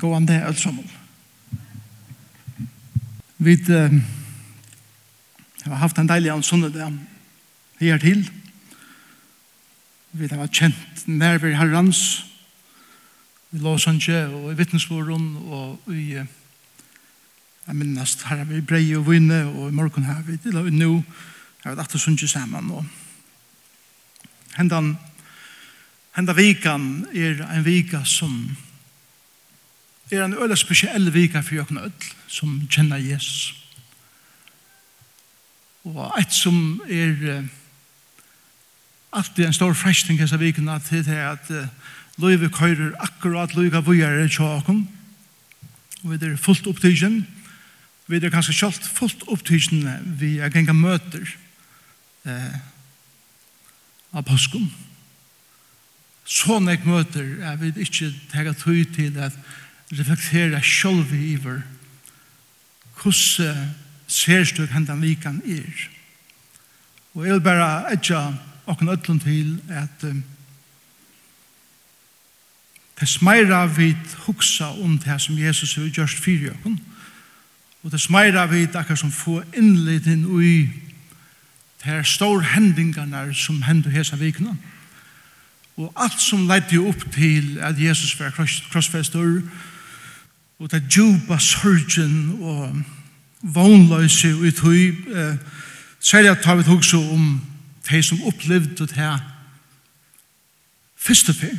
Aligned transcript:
Gåan 0.00 0.26
det 0.26 0.40
alt 0.40 0.58
sammen. 0.58 0.90
Vi 3.36 3.52
uh, 3.68 3.92
har 5.64 5.74
haft 5.74 5.98
en 5.98 6.08
deilig 6.08 6.30
an 6.32 6.44
sånne 6.44 6.70
det 6.72 6.86
her 7.80 8.00
til. 8.00 8.22
Vi 10.16 10.28
har 10.32 10.48
kjent 10.48 11.04
nærvær 11.06 11.58
herrens 11.60 12.24
i 13.52 13.60
Låsandsjø 13.60 14.22
og 14.28 14.46
i 14.52 14.56
vittnesvoren 14.56 15.34
og 15.50 15.92
i 15.92 16.06
uh, 16.20 16.36
Jeg 17.66 17.76
minnes 17.76 18.16
her 18.26 18.40
vi 18.48 18.62
brei 18.66 18.96
og 18.96 19.04
vinne, 19.06 19.44
og 19.46 19.68
i 19.68 19.74
morgen 19.76 20.08
her 20.08 20.24
vi 20.26 20.38
til 20.40 20.56
og 20.58 20.72
nå 20.72 20.88
har 21.60 21.74
vi 21.74 21.78
datter 21.78 22.00
sunnkje 22.00 22.26
sammen. 22.28 22.70
Og 22.72 22.84
hendan, 24.56 24.96
hendan 26.16 26.36
vikan 26.36 26.88
er 27.14 27.44
en 27.44 27.64
vika 27.64 28.00
som 28.04 28.56
er 30.12 30.24
en 30.24 30.34
øyla 30.34 30.56
spesiell 30.56 31.12
vika 31.14 31.40
for 31.40 31.54
jokken 31.54 31.78
ødel 31.78 32.12
som 32.28 32.60
kjenner 32.70 32.96
Jesus. 32.96 33.54
Og 35.84 36.12
et 36.20 36.32
som 36.32 36.80
er 36.88 37.44
alltid 39.12 39.46
en 39.46 39.52
stor 39.52 39.74
fresting 39.74 40.20
hessa 40.20 40.38
viken 40.38 40.68
at 40.68 40.86
det 40.90 41.08
er 41.08 41.32
at 41.32 41.50
løyve 42.20 42.50
køyrer 42.50 42.94
akkurat 43.00 43.54
løyga 43.54 43.80
vujere 43.80 44.28
tjåken 44.28 44.88
og 46.02 46.10
vi 46.10 46.18
er 46.26 46.36
fullt 46.36 46.66
opptidgen 46.66 47.26
vi 48.06 48.18
er 48.18 48.32
kanskje 48.32 48.56
kjalt 48.56 48.86
fullt 48.98 49.24
opptidgen 49.28 49.88
vi 50.20 50.38
er 50.38 50.52
genga 50.52 50.74
møter 50.76 51.26
eh, 52.26 52.60
av 54.12 54.24
påskum 54.26 54.68
sånne 56.30 56.78
møter 56.86 57.40
er 57.42 57.58
vi 57.60 57.72
ikke 57.82 58.12
tega 58.30 58.54
tøy 58.54 58.84
til 58.94 59.18
at 59.18 59.34
reflektera 59.90 60.60
sjálv 60.62 61.12
iver 61.14 61.62
hos 63.02 63.40
serstøk 64.06 64.70
hendan 64.70 65.02
vikan 65.02 65.42
er. 65.46 65.88
Og 67.14 67.26
jeg 67.26 67.34
vil 67.34 67.40
bare 67.40 67.92
etja 67.92 68.20
okken 68.66 68.88
ötlun 68.88 69.18
til 69.20 69.58
at 69.68 70.04
um, 70.04 70.22
Tess 73.00 73.22
meira 73.24 73.64
vit 73.64 74.16
hugsa 74.26 74.66
om 74.76 74.98
det 74.98 75.20
som 75.22 75.38
Jesus 75.38 75.74
har 75.74 75.86
gjørst 75.88 76.18
fyrir 76.20 76.52
okken, 76.52 76.74
og 77.80 77.94
tess 77.94 78.10
meira 78.12 78.44
vit 78.44 78.76
akkar 78.76 78.98
som 79.00 79.12
få 79.12 79.38
innlit 79.56 80.04
inn 80.04 80.26
ui 80.28 80.68
det 81.80 82.02
stor 82.04 82.42
hendingarna 82.44 83.30
som 83.32 83.62
hendu 83.64 83.88
hesa 83.88 84.18
vikna. 84.20 84.52
Og 85.80 85.92
alt 85.96 86.20
som 86.20 86.44
leidde 86.44 86.82
upp 86.84 87.06
til 87.14 87.56
at 87.64 87.80
Jesus 87.80 88.20
var 88.20 88.36
krossfestur, 88.36 89.40
og 90.60 90.70
det 90.70 90.82
djupa 90.92 91.38
sorgen 91.38 92.36
og 92.40 92.82
vognløse 93.42 94.34
og 94.34 94.46
i 94.46 94.50
tøy 94.52 94.82
eh, 95.16 95.36
særlig 96.00 96.30
at 96.30 96.58
vi 96.58 96.62
tog 96.62 96.84
så 96.84 97.00
om 97.00 97.40
de 97.90 98.02
som 98.02 98.22
opplevde 98.22 98.86
det 98.86 98.92
her 98.92 99.18
første 100.96 101.34
fyr 101.34 101.56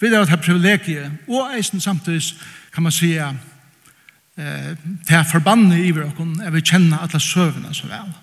vi 0.00 0.06
er 0.06 0.18
det 0.18 0.28
her 0.28 0.36
privilegiet 0.36 1.12
og 1.28 1.56
eisen 1.56 1.80
samtidig 1.80 2.22
kan 2.74 2.82
man 2.82 2.92
sige 2.92 3.26
eh, 4.36 4.76
det 5.06 5.10
her 5.10 5.24
forbannet 5.32 5.84
i 5.84 5.90
hverandre 5.90 6.44
jeg 6.44 6.52
vil 6.52 6.62
kjenne 6.64 7.02
alle 7.02 7.20
søvnene 7.20 7.74
så 7.74 7.86
vel 7.86 8.14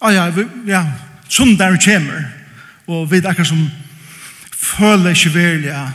ah, 0.00 0.14
ja, 0.14 0.30
vi, 0.30 0.46
ja, 0.66 0.84
sånn 1.28 1.58
der 1.58 1.76
kommer 1.82 2.30
og 2.86 3.10
vi 3.10 3.18
er 3.18 3.28
akkurat 3.28 3.50
som 3.50 3.66
føler 4.54 5.10
ikke 5.10 5.34
velja 5.34 5.88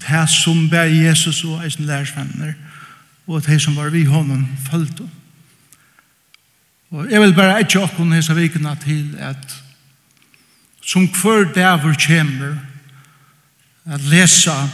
det 0.00 0.26
som 0.30 0.68
ber 0.70 0.88
Jesus 0.90 1.44
og 1.44 1.64
eisen 1.64 1.86
lærersvenner, 1.86 2.52
og 3.26 3.46
det 3.46 3.60
som 3.62 3.76
var 3.76 3.90
vi 3.90 4.04
honom 4.04 4.46
følte. 4.70 5.08
Og 6.90 7.10
jeg 7.10 7.20
vil 7.20 7.34
bare 7.34 7.60
ikke 7.62 7.80
åkken 7.84 8.12
hese 8.12 8.34
vikene 8.34 8.76
til 8.84 9.14
at 9.18 9.62
som 10.82 11.06
hver 11.06 11.52
dæver 11.54 11.94
kommer 12.06 12.56
at 13.86 14.00
lesa 14.00 14.66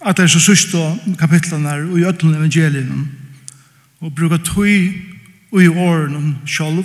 at 0.00 0.16
det 0.16 0.24
er 0.24 0.30
så 0.30 0.40
sørste 0.40 0.78
kapitlene 1.18 1.72
og 1.90 1.98
i 1.98 2.04
øtlen 2.06 2.34
evangelien 2.34 3.10
og 4.00 4.14
bruka 4.14 4.38
tøy 4.38 4.92
og 5.52 5.62
i 5.62 5.68
årene 5.68 6.36
selv 6.46 6.84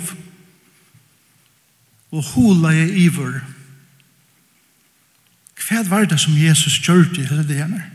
og 2.12 2.24
hula 2.34 2.72
i 2.74 3.06
iver 3.06 3.40
hva 5.62 5.82
var 5.88 6.04
det 6.10 6.18
som 6.20 6.34
Jesus 6.36 6.80
gjør 6.82 7.04
til 7.14 7.28
hele 7.28 7.46
det 7.48 7.62
her 7.62 7.91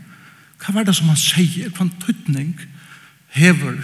Hva 0.58 0.74
var 0.74 0.84
det 0.84 0.96
som 0.96 1.08
han 1.08 1.20
sier? 1.20 1.70
Hva 1.70 1.86
en 1.86 1.94
tøtning 2.02 2.54
hever 3.36 3.78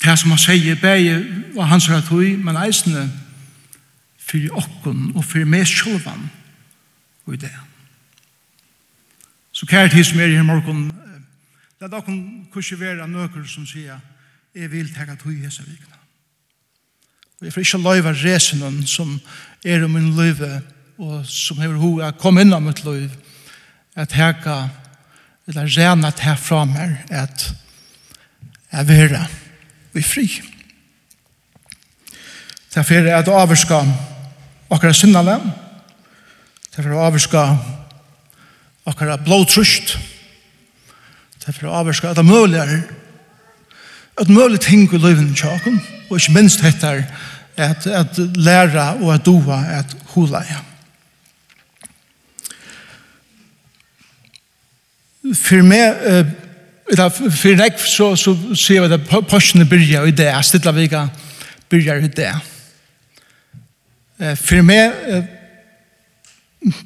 det 0.00 0.18
som 0.18 0.32
han 0.32 0.40
sier, 0.40 0.78
bæge 0.80 1.16
og 1.56 1.66
hans 1.68 1.90
rett 1.90 2.06
ratoi, 2.08 2.36
men 2.40 2.56
eisene 2.56 3.04
for 4.16 4.62
okkon 4.62 5.10
og 5.12 5.24
for 5.24 5.44
meg 5.44 5.66
sjolvan 5.68 6.30
og 7.26 7.34
i 7.36 7.40
det. 7.42 7.52
Så 9.52 9.66
kjære 9.68 9.90
tid 9.92 10.04
som 10.08 10.20
er 10.20 10.32
i 10.32 10.42
morgen, 10.46 10.88
det 11.80 11.88
er 11.88 11.98
okkon 11.98 12.46
kursi 12.52 12.78
vera 12.80 13.06
nøkker 13.06 13.44
som 13.48 13.66
sier, 13.68 14.00
jeg 14.54 14.70
vil 14.72 14.88
tega 14.94 15.18
tog 15.20 15.34
i 15.34 15.44
hese 15.44 15.66
vikna. 15.66 15.98
Og 17.40 17.46
jeg 17.46 17.52
får 17.52 17.66
ikke 17.66 17.84
løyva 17.84 18.12
resenen 18.16 18.82
som 18.86 19.18
er 19.64 19.84
om 19.84 19.92
min 19.96 20.14
løyve 20.16 20.62
og 21.00 21.26
som 21.26 21.60
hever 21.60 21.80
hoa 21.80 22.10
kom 22.12 22.38
innan 22.38 22.64
mitt 22.64 22.84
løyve 22.84 23.12
at 23.96 24.12
heka 24.12 24.68
eller 25.50 25.66
rena 25.66 26.10
det 26.10 26.22
her 26.22 26.36
fra 26.38 26.62
meg, 26.64 26.94
at 27.10 27.48
jeg 28.70 28.88
vil 28.88 29.10
være 29.10 29.26
vi 29.92 30.02
fri. 30.06 30.26
Derfor 32.74 32.94
er 32.94 33.24
det 33.26 33.34
avvarska 33.34 33.80
akkurat 34.70 34.96
syndene, 34.96 35.34
derfor 36.70 36.90
er 36.90 36.94
det 36.94 37.06
avvarska 37.06 37.44
akkurat 38.86 39.24
blodtrust. 39.26 39.98
derfor 41.46 41.66
er 41.66 41.70
det 41.70 41.78
avvarska 41.78 42.10
at 42.10 42.16
det 42.16 42.24
mulig 42.24 42.58
er 42.58 42.80
at 44.20 44.28
mulig 44.28 44.60
ting 44.60 44.94
i 44.94 44.96
livet 44.96 45.36
tjaken 45.36 45.80
og 46.10 46.16
ikke 46.16 46.32
minst 46.32 46.60
heter 46.60 47.02
at, 47.56 47.86
at 47.86 48.18
læra 48.36 48.94
og 49.02 49.14
at 49.14 49.26
doa 49.26 49.64
at 49.78 49.96
hulaja. 50.14 50.69
for 55.20 55.62
meg, 55.66 55.96
eller 56.90 57.10
for 57.12 57.56
nek, 57.58 57.78
så, 57.78 58.14
så 58.16 58.34
ser 58.56 58.86
vi 58.86 58.94
at 58.96 59.10
porsjene 59.28 59.68
byrja 59.68 60.04
i 60.08 60.14
det, 60.16 60.30
stilla 60.46 60.72
vika 60.74 61.04
byrja 61.70 61.98
i 62.00 62.08
det. 62.16 62.32
For 64.40 64.64
meg, 64.66 65.28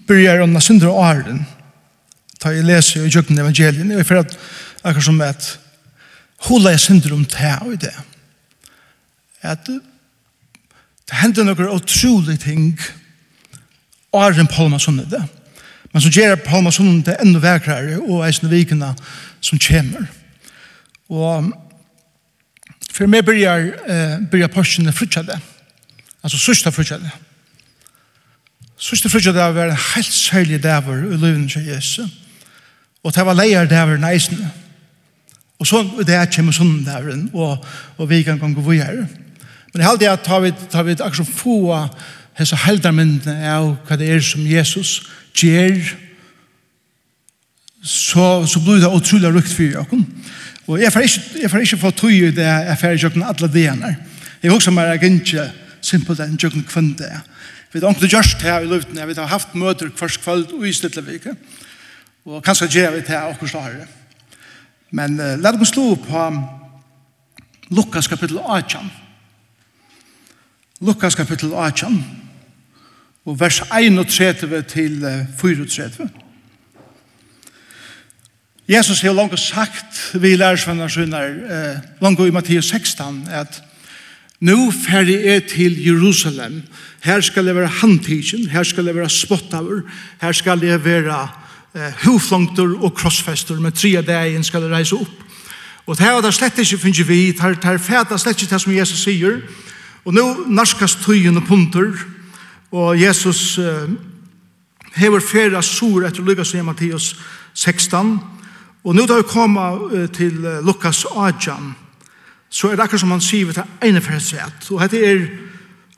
byrja 0.09 0.37
i 0.43 0.49
nasundra 0.51 0.93
åren, 0.93 1.45
ta 2.43 2.53
i 2.53 2.63
leser 2.63 3.07
i 3.07 3.13
jøkken 3.13 3.39
evangelien, 3.41 3.95
og 3.95 4.07
for 4.07 4.25
at 4.25 4.37
akkur 4.85 5.07
som 5.07 5.23
at 5.25 5.55
hula 6.49 6.75
jeg 6.75 6.85
synder 6.85 7.15
om 7.17 7.25
det 7.25 7.55
og 7.63 7.79
det. 7.81 7.95
At 9.45 9.67
det 9.69 11.21
hender 11.21 11.47
noen 11.47 11.73
utrolig 11.73 12.37
ting 12.41 12.75
åren 14.15 14.49
på 14.51 14.69
meg 14.69 14.83
sånn 14.83 15.01
det. 15.05 15.09
det 15.17 15.44
men 15.95 16.03
så 16.03 16.11
gjør 16.11 16.35
Palma 16.35 16.49
palmasunden 16.51 17.05
det 17.07 17.21
enda 17.23 17.39
vekrere 17.39 18.01
og 18.03 18.25
eisende 18.27 18.51
vikene 18.51 18.89
som 19.39 19.61
kommer. 19.63 20.09
Og 21.07 21.53
for 22.91 23.07
meg 23.11 23.23
begynner 23.27 23.69
eh, 23.87 24.17
begynner 24.27 24.51
porsjene 24.51 24.95
frutjade, 24.95 25.39
altså 26.23 26.41
sørste 26.43 26.73
frutjade. 26.75 27.13
Sørste 28.75 29.11
frutjade 29.11 29.47
var 29.55 29.71
en 29.71 29.85
helt 29.95 30.11
særlig 30.11 30.59
dæver 30.63 31.07
i 31.15 31.17
livet 31.17 31.51
til 31.53 31.71
Jesus, 31.71 32.11
og 33.05 33.15
det 33.15 33.27
var 33.27 33.39
leier 33.39 33.71
dæver 33.71 33.95
i 34.03 34.15
eisende. 34.15 34.51
Og 35.63 35.67
så 35.67 35.79
er 35.79 36.09
det 36.09 36.35
kommer 36.35 36.53
sånn 36.53 36.83
dæveren, 36.83 37.29
og, 37.33 37.63
og 37.97 38.11
vi 38.11 38.25
kan 38.27 38.41
gå 38.43 38.67
videre. 38.67 39.07
Men 39.71 39.83
jeg 39.83 39.87
halte 39.89 40.11
at 40.11 40.27
tar 40.27 40.43
vi, 40.43 40.51
tar 40.71 40.83
vi 40.83 40.99
akkurat 40.99 41.31
få 41.39 41.59
hessa 42.39 42.59
heldarmyndene 42.65 43.51
av 43.51 43.75
hva 43.87 43.99
det 43.99 44.09
er 44.11 44.25
som 44.25 44.47
Jesus 44.47 45.03
gjør, 45.39 45.79
så, 47.85 48.47
så 48.49 48.61
blir 48.65 48.81
det 48.81 48.91
utrolig 48.91 49.31
rukt 49.35 49.53
for 49.53 49.69
dere. 49.69 50.01
Og 50.65 50.81
jeg 50.81 50.93
får 50.93 51.05
ikke, 51.05 51.23
jeg 51.43 51.51
får 51.53 51.67
ikke 51.67 51.81
få 51.83 51.91
tog 51.93 52.13
i 52.13 52.33
det 52.33 52.47
jeg 52.49 52.79
får 52.81 52.97
ikke 52.97 53.19
noen 53.19 53.29
alle 53.29 53.51
dene. 53.53 53.93
Jeg 54.43 54.53
husker 54.53 54.73
meg 54.73 54.89
at 54.89 55.03
jeg 55.03 55.21
ikke 55.21 55.45
simpelt 55.85 56.23
enn 56.25 56.39
ikke 56.39 56.65
kvann 56.69 56.95
det. 56.97 57.13
Vi 57.73 57.83
har 57.83 57.93
ikke 57.93 58.09
gjort 58.09 58.37
det 58.41 58.49
her 58.49 58.65
i 58.65 58.71
luften. 58.71 59.09
Vi 59.09 59.17
har 59.19 59.29
haft 59.29 59.55
møter 59.55 59.91
først 59.97 60.23
kveld 60.23 60.53
og 60.55 60.67
i 60.67 60.73
Stittlevike. 60.73 61.35
Og 62.25 62.43
kanskje 62.45 62.71
gjør 62.71 62.95
vi 62.95 63.03
det 63.03 63.13
her 63.13 63.29
akkurat 63.29 63.51
slagere. 63.51 63.87
Men 64.95 65.19
uh, 65.21 65.35
la 65.43 65.53
dere 65.53 65.67
slå 65.67 65.95
på 66.01 66.25
Lukas 67.75 68.09
kapittel 68.09 68.39
18. 68.39 69.04
Lukas 70.85 71.15
kapitel 71.15 71.53
18, 71.53 72.05
og 73.25 73.41
vers 73.41 73.63
31 73.73 74.63
til 74.69 75.07
34. 75.41 76.09
Jesus 78.69 79.01
har 79.01 79.13
langt 79.13 79.39
sagt, 79.41 80.17
vi 80.21 80.37
lærersvenner 80.37 80.89
sønner, 80.89 81.25
eh, 81.25 81.79
langt 82.03 82.21
i 82.21 82.31
Mattias 82.31 82.65
16, 82.65 83.29
at 83.31 83.63
«Nå 84.41 84.71
ferdig 84.71 85.27
er 85.27 85.41
til 85.41 85.85
Jerusalem, 85.87 86.63
her 87.01 87.21
skal 87.21 87.47
det 87.47 87.57
være 87.57 87.67
handtidsen, 87.67 88.49
her 88.49 88.63
skal 88.63 88.87
det 88.87 88.95
være 88.95 89.11
spottaver, 89.11 89.81
her 90.21 90.33
skal 90.33 90.61
det 90.61 90.85
være 90.85 91.29
eh, 91.75 91.93
huflongter 92.05 92.77
og 92.85 92.95
krossfester, 92.95 93.61
men 93.61 93.73
tre 93.73 94.03
dagen 94.03 94.45
skal 94.45 94.63
det 94.63 94.71
reise 94.71 94.97
opp. 94.97 95.25
Og 95.87 95.97
det 95.97 96.05
her 96.05 96.13
var 96.13 96.21
det 96.21 96.35
slett 96.35 96.59
ikke 96.59 96.79
finner 96.79 97.05
vi, 97.05 97.33
det 97.33 97.65
er 97.65 97.79
fæta 97.79 98.19
slett 98.19 98.43
ikke 98.43 98.53
det 98.53 98.61
som 98.61 98.77
Jesus 98.77 99.03
sier, 99.05 99.41
Og 100.05 100.15
nå 100.15 100.25
narskast 100.53 101.05
tøyen 101.05 101.37
og 101.41 101.47
punter, 101.49 101.93
og 102.75 103.01
Jesus 103.01 103.59
eh, 103.59 103.89
hever 104.95 105.21
færa 105.21 105.63
sur 105.63 106.05
etter 106.07 106.23
Lukas 106.23 106.55
i 106.55 106.63
Matteus 106.63 107.15
16, 107.55 108.21
og 108.85 108.95
nå 108.95 109.07
da 109.07 109.17
vi 109.17 109.23
kommer 109.29 110.07
til 110.13 110.35
Lukas 110.65 111.07
18, 111.17 111.75
så 112.51 112.69
er 112.69 112.77
det 112.77 112.85
akkurat 112.85 113.01
som 113.01 113.11
han 113.11 113.25
sier 113.25 113.49
vi 113.49 113.57
tar 113.57 113.71
ene 113.83 114.21
sett. 114.21 114.71
og 114.71 114.81
dette 114.81 115.01
er 115.01 115.25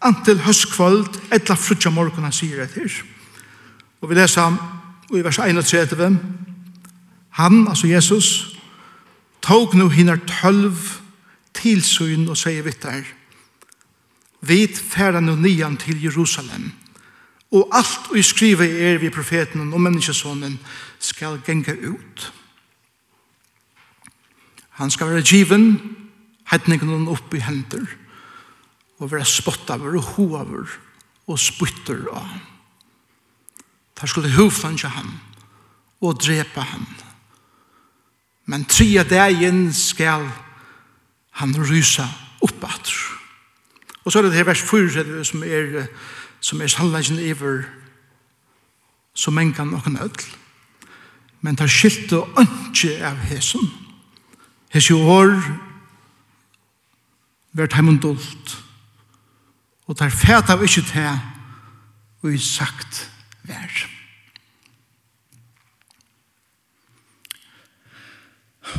antil 0.01 0.39
høstkvöld, 0.39 1.19
etla 1.33 1.57
frutja 1.57 1.91
morgon 1.91 2.25
han 2.25 2.33
sier 2.33 2.63
etter. 2.65 3.03
Og 4.01 4.11
vi 4.11 4.15
leser 4.19 4.57
i 5.15 5.23
vers 5.23 5.39
31, 5.39 6.19
han, 7.31 7.69
altså 7.69 7.87
Jesus, 7.87 8.57
tog 9.43 9.75
nu 9.75 9.89
hinner 9.89 10.17
tølv 10.27 10.77
tilsyn 11.55 12.29
og 12.29 12.37
sier 12.37 12.65
vittar, 12.65 13.05
vit 14.49 14.79
færa 14.79 15.21
nu 15.21 15.35
nian 15.37 15.77
til 15.77 16.03
Jerusalem. 16.03 16.73
Og 17.53 17.69
alt 17.73 18.11
og 18.11 18.25
skrive 18.25 18.67
er 18.69 18.99
vi 18.99 19.11
profeten 19.11 19.73
og 19.73 19.81
menneskesonen 19.81 20.59
skal 20.99 21.41
genga 21.47 21.73
ut. 21.73 22.33
Han 24.77 24.91
skal 24.91 25.07
være 25.07 25.23
given, 25.23 25.97
heitningen 26.51 27.09
opp 27.09 27.35
i 27.35 27.41
hender, 27.41 27.87
og 28.99 29.13
være 29.13 29.25
spottaver 29.25 29.97
og 29.97 30.03
hoaver 30.17 30.69
og 31.27 31.39
spytter 31.39 32.05
av. 32.13 32.29
Der 34.01 34.07
skulle 34.07 34.35
huflange 34.37 34.89
han 34.89 35.09
og 36.01 36.21
drepa 36.21 36.61
han. 36.61 36.87
Men 38.47 38.65
tria 38.65 39.03
dagen 39.03 39.73
skal 39.73 40.29
han 41.31 41.57
rysa 41.57 42.07
oppatter. 42.43 43.16
Og 44.07 44.13
så 44.13 44.19
er 44.19 44.29
det 44.29 44.37
her 44.39 44.47
vers 44.47 44.63
4 44.63 45.25
som 45.27 45.43
er, 45.43 45.87
som 46.41 46.61
er 46.63 46.71
sannleggen 46.71 47.19
iver 47.19 47.65
som 49.15 49.35
mengan 49.35 49.75
og 49.75 49.91
nødl. 49.91 50.29
Men 51.41 51.55
det 51.55 51.67
er 51.67 51.73
skilt 51.73 52.13
og 52.13 52.39
ønske 52.39 52.93
av 53.03 53.19
hesen. 53.27 53.67
Hese 54.71 54.95
år 54.95 55.35
vært 57.57 57.75
heimen 57.75 57.99
dolt. 57.99 58.57
Og 59.87 59.99
tar 59.99 60.15
fæt 60.15 60.55
av 60.55 60.63
ikke 60.63 60.85
til 60.87 61.11
og 62.23 62.33
i 62.35 62.39
sagt 62.39 63.03
vær. 63.47 63.87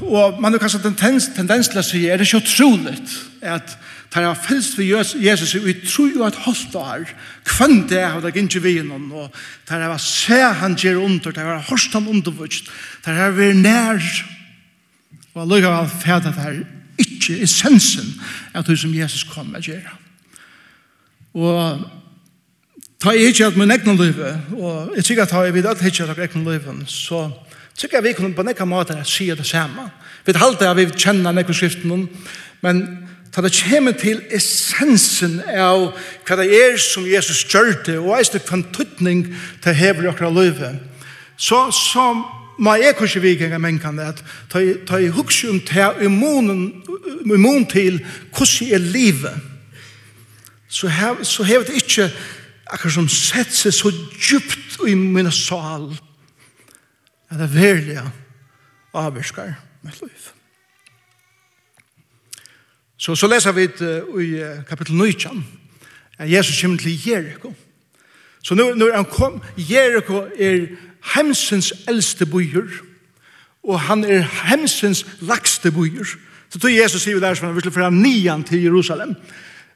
Og 0.03 0.41
man 0.41 0.51
har 0.51 0.59
kanskje 0.59 0.83
tendens, 0.83 1.29
tendens 1.35 1.67
til 1.71 1.79
å 1.79 1.85
si, 1.85 2.05
er 2.05 2.19
det 2.19 2.27
ikke 2.27 2.43
utroligt 2.43 3.15
at 3.41 3.77
tar 4.11 4.23
jeg 4.23 4.39
fylst 4.45 4.77
vi 4.79 4.87
Jesus 5.25 5.53
i 5.57 5.73
tro 5.83 6.07
jo 6.07 6.23
at 6.27 6.37
holdt 6.45 6.75
år, 6.79 7.11
kvann 7.47 7.83
det 7.89 8.03
av 8.05 8.21
det 8.23 8.35
ikke 8.35 8.63
vi 8.63 8.77
innom, 8.81 9.11
og 9.11 9.35
tar 9.67 9.83
jeg 9.83 9.99
se 10.03 10.39
han 10.61 10.77
gjør 10.79 11.03
under, 11.03 11.31
tar 11.31 11.49
han 11.49 11.67
hørst 11.67 11.93
han 11.97 12.07
undervist, 12.07 12.71
tar 13.03 13.19
jeg 13.19 13.37
vi 13.37 13.51
nær, 13.59 14.01
og 15.33 15.41
han 15.43 15.51
lukker 15.51 15.69
av 15.69 16.23
det 16.23 16.33
her, 16.39 16.59
ikke 16.97 17.37
essensen 17.45 18.15
av 18.55 18.65
det 18.65 18.77
som 18.79 18.93
Jesus 18.93 19.27
kom 19.29 19.51
med 19.53 19.67
gjøre. 19.67 19.93
Og 21.37 21.83
ta 23.01 23.13
i 23.13 23.27
ikke 23.29 23.51
at 23.51 23.57
min 23.59 23.71
egnet 23.71 23.99
løyve, 23.99 24.31
og 24.57 24.95
jeg 24.95 25.05
sikker 25.05 25.27
at 25.27 25.33
ta 25.35 25.43
i 25.45 25.51
vidt 25.53 25.67
at 25.69 25.83
ikke 25.85 26.07
at 26.07 26.17
egnet 26.17 26.47
løyve, 26.47 26.79
så 26.89 27.27
tykker 27.77 27.99
jeg 27.99 28.07
vi 28.07 28.15
kunne 28.17 28.35
på 28.35 28.45
nekka 28.45 28.65
måte 28.65 28.97
si 29.05 29.29
det 29.29 29.45
samme. 29.45 29.91
Vi 30.25 30.33
talte 30.33 30.69
at 30.69 30.77
vi 30.77 30.87
kjenner 30.89 31.35
nekka 31.35 31.53
skriften, 31.53 32.07
men 32.65 32.81
Ta 33.37 33.43
det 33.45 33.53
kommer 33.53 33.93
til 33.93 34.23
essensen 34.33 35.35
av 35.45 35.91
hva 36.25 36.35
det 36.39 36.47
er 36.57 36.79
som 36.81 37.03
Jesus 37.05 37.43
gjør 37.45 37.75
det, 37.85 37.97
og 38.01 38.15
eisne 38.17 38.39
hva 38.41 38.57
tøtning 38.73 39.19
til 39.61 39.75
hever 39.77 40.07
i 40.07 40.09
okra 40.09 40.31
løyve. 40.33 40.71
Så, 41.37 41.59
så 41.69 42.05
ma 42.57 42.73
er 42.81 42.95
kanskje 42.97 43.21
vikinga 43.21 43.59
mennkane 43.61 44.07
at 44.09 44.23
ta, 44.49 44.63
ta 44.89 44.97
i 44.97 45.11
hukse 45.13 45.51
om 45.51 45.59
ta 45.61 45.91
immunen, 46.01 46.63
immun 47.29 47.67
til 47.69 47.99
hvordan 48.33 48.73
er 48.73 48.81
livet. 48.81 49.37
Så, 50.67 50.89
hev, 50.89 51.21
så 51.21 51.45
hever 51.45 51.69
det 51.69 51.83
ikke 51.83 52.07
akkurat 52.65 52.95
som 52.97 53.11
sett 53.11 53.53
seg 53.53 53.75
så 53.77 53.91
djupt 54.17 54.81
i 54.89 54.95
mina 54.97 55.29
sal 55.29 55.91
at 57.29 57.37
det 57.37 57.51
verlige 57.53 58.01
avvirskar 58.97 59.53
mitt 59.85 60.01
liv. 60.01 60.33
Så, 62.97 63.15
så 63.15 63.27
leser 63.27 63.51
vi 63.51 63.67
uh, 63.67 64.23
i 64.23 64.33
uh, 64.41 64.63
kapitel 64.69 65.01
at 66.17 66.31
Jesus 66.31 66.61
kommer 66.61 66.77
til 66.77 67.07
Jericho. 67.07 67.53
Så 68.43 68.55
nu, 68.55 68.73
når 68.73 68.95
han 68.95 69.05
kom, 69.05 69.41
Jericho 69.57 70.23
er 70.39 70.67
hemsens 71.15 71.73
eldste 71.87 72.25
byer, 72.25 72.67
og 73.63 73.79
han 73.79 74.03
er 74.03 74.23
hemsens 74.49 75.05
lagste 75.19 75.71
byer. 75.71 76.05
Så 76.49 76.59
tog 76.59 76.71
Jesus 76.71 77.03
sier 77.03 77.17
vi 77.17 77.21
der 77.21 77.35
som 77.35 77.49
han 77.49 77.55
vil 77.55 77.71
fra 77.71 77.89
nian 77.89 78.43
til 78.43 78.63
Jerusalem. 78.63 79.15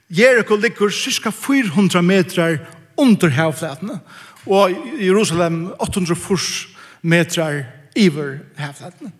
Jericho 0.09 0.55
ligger 0.55 0.89
cirka 0.89 1.29
400 1.29 2.01
meter 2.01 2.57
under 2.97 3.29
havflatene, 3.29 3.99
og 4.45 4.71
Jerusalem 4.99 5.71
800 5.79 6.17
meter 7.01 7.63
iver 7.95 8.37
havflatene. 8.55 9.11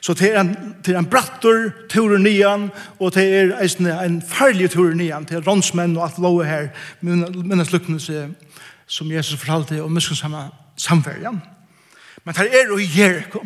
Så 0.00 0.14
det 0.14 0.30
er 0.32 0.40
en, 0.40 0.54
det 0.86 0.94
er 0.94 0.98
en 0.98 1.06
brattor 1.06 1.70
tur 1.88 2.18
nian, 2.18 2.70
og 2.98 3.14
det 3.14 3.24
er 3.34 3.52
en, 3.60 3.86
en 3.86 4.22
farlig 4.22 4.70
tur 4.70 4.94
nian, 4.94 5.26
til 5.26 5.44
rånsmenn 5.44 5.96
og 5.96 6.04
alt 6.04 6.18
lov 6.18 6.44
her, 6.44 6.68
minnes 7.00 7.72
lukkene 7.72 8.00
som 8.86 9.12
Jesus 9.12 9.40
fortalte 9.40 9.82
om 9.82 9.92
muskelsamme 9.92 10.48
samverjan. 10.76 11.42
Men 12.24 12.34
det 12.34 12.48
er 12.52 12.66
jo 12.68 12.78
i 12.78 12.88
Jericho. 12.96 13.44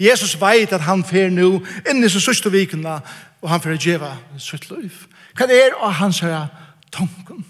Jesus 0.00 0.40
veit 0.40 0.72
at 0.72 0.80
han 0.80 1.04
fer 1.04 1.30
nu 1.30 1.62
inn 1.88 2.04
i 2.04 2.08
sin 2.08 2.20
sørste 2.20 2.52
vikene, 2.52 3.00
og 3.42 3.50
han 3.50 3.60
fer 3.60 3.78
djeva 3.80 4.16
sitt 4.38 4.70
liv. 4.70 5.06
Hva 5.36 5.48
det 5.48 5.58
er 5.66 5.76
av 5.80 5.98
hans 6.00 6.20
her 6.20 6.48
tanken? 6.92 7.44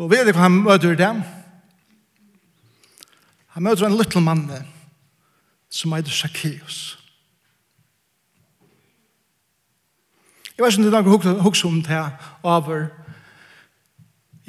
Og 0.00 0.10
vet 0.10 0.26
du 0.26 0.32
hva 0.32 0.46
han 0.46 0.62
møter 0.64 0.96
dem? 0.96 1.22
Han 3.60 3.66
møter 3.68 3.86
en 3.86 3.96
liten 3.98 4.24
mann 4.24 4.46
som 5.70 5.92
heter 5.92 6.10
Zacchaeus. 6.10 6.98
Jeg 10.56 10.64
vet 10.64 10.72
ikke 10.72 10.80
om 10.80 10.86
det 10.86 10.96
er 10.96 11.26
noen 11.28 11.42
hukse 11.44 11.68
om 11.68 11.82
det 11.84 11.98
over. 12.42 12.86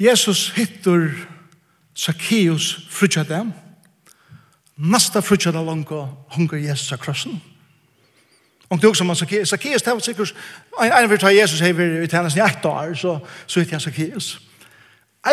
Jesus 0.00 0.54
hittar 0.56 1.12
Zacchaeus 1.92 2.70
frutja 2.88 3.26
dem. 3.28 3.52
Nasta 4.76 5.20
frutja 5.20 5.52
dem 5.52 5.68
langt 5.68 5.92
hunger 6.32 6.64
Jesus 6.64 6.96
av 6.96 7.04
krossen. 7.04 7.36
Og 8.70 8.80
det 8.80 8.88
er 8.88 8.96
også 8.96 9.04
man 9.04 9.16
Zacchaeus. 9.16 9.48
Zacchaeus, 9.48 9.82
det 9.82 9.92
var 9.92 10.00
sikkert, 10.08 10.34
en 10.80 11.12
av 11.12 11.18
tar 11.18 11.36
Jesus 11.36 11.60
hever 11.60 12.00
i 12.00 12.08
tjenesten 12.08 12.40
i 12.40 12.48
ett 12.48 12.64
år, 12.64 12.94
så, 12.94 13.18
så 13.46 13.60
hitt 13.60 13.76
jeg 13.76 13.90
Zacchaeus. 13.90 14.38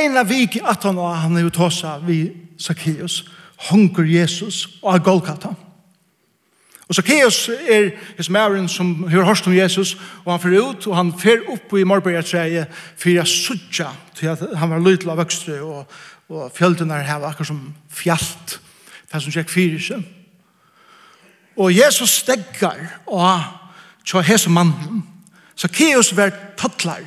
En 0.03 0.17
av 0.17 0.27
vik 0.27 0.59
i 0.59 0.67
18 0.67 0.98
år, 0.98 1.13
han 1.24 1.38
er 1.38 1.48
jo 1.48 1.59
tåsa 1.63 2.01
vi 2.03 2.25
Zacchaeus. 2.59 3.24
Zacchaeus 3.24 3.38
hongur 3.67 4.07
Jesus 4.07 4.65
og 4.81 4.93
av 4.93 5.03
Golgata. 5.03 5.55
Og 6.89 6.95
så 6.95 7.03
Keos 7.05 7.49
er 7.69 7.91
his 8.17 8.29
mæren 8.33 8.67
som 8.67 9.07
hører 9.09 9.25
hørst 9.25 9.47
om 9.47 9.53
Jesus, 9.53 9.97
og 10.25 10.31
han 10.33 10.41
fyrir 10.41 10.63
ut, 10.63 10.87
og 10.87 10.95
han 10.97 11.11
fer 11.19 11.43
opp 11.53 11.75
i 11.77 11.85
morbergertreie 11.85 12.65
fyrir 12.97 13.21
a 13.21 13.25
sutja, 13.29 13.91
til 14.17 14.31
at 14.31 14.41
han 14.57 14.71
var 14.71 14.81
lydla 14.81 15.13
vøkstre, 15.19 15.59
og, 15.61 15.85
og 16.29 16.49
fjöldene 16.55 16.97
her 17.05 17.27
akkur 17.29 17.45
som 17.45 17.61
fjallt, 17.93 18.57
det 19.11 19.21
som 19.21 19.33
tjekk 19.33 19.53
fyrir 19.53 19.85
seg. 19.85 20.01
Og 21.61 21.69
Jesus 21.75 22.23
steggar, 22.23 22.81
og 23.05 23.45
tja 24.07 24.25
hese 24.25 24.49
mannen, 24.49 25.03
så 25.55 25.69
Keos 25.69 26.15
var 26.17 26.33
tattlar, 26.57 27.05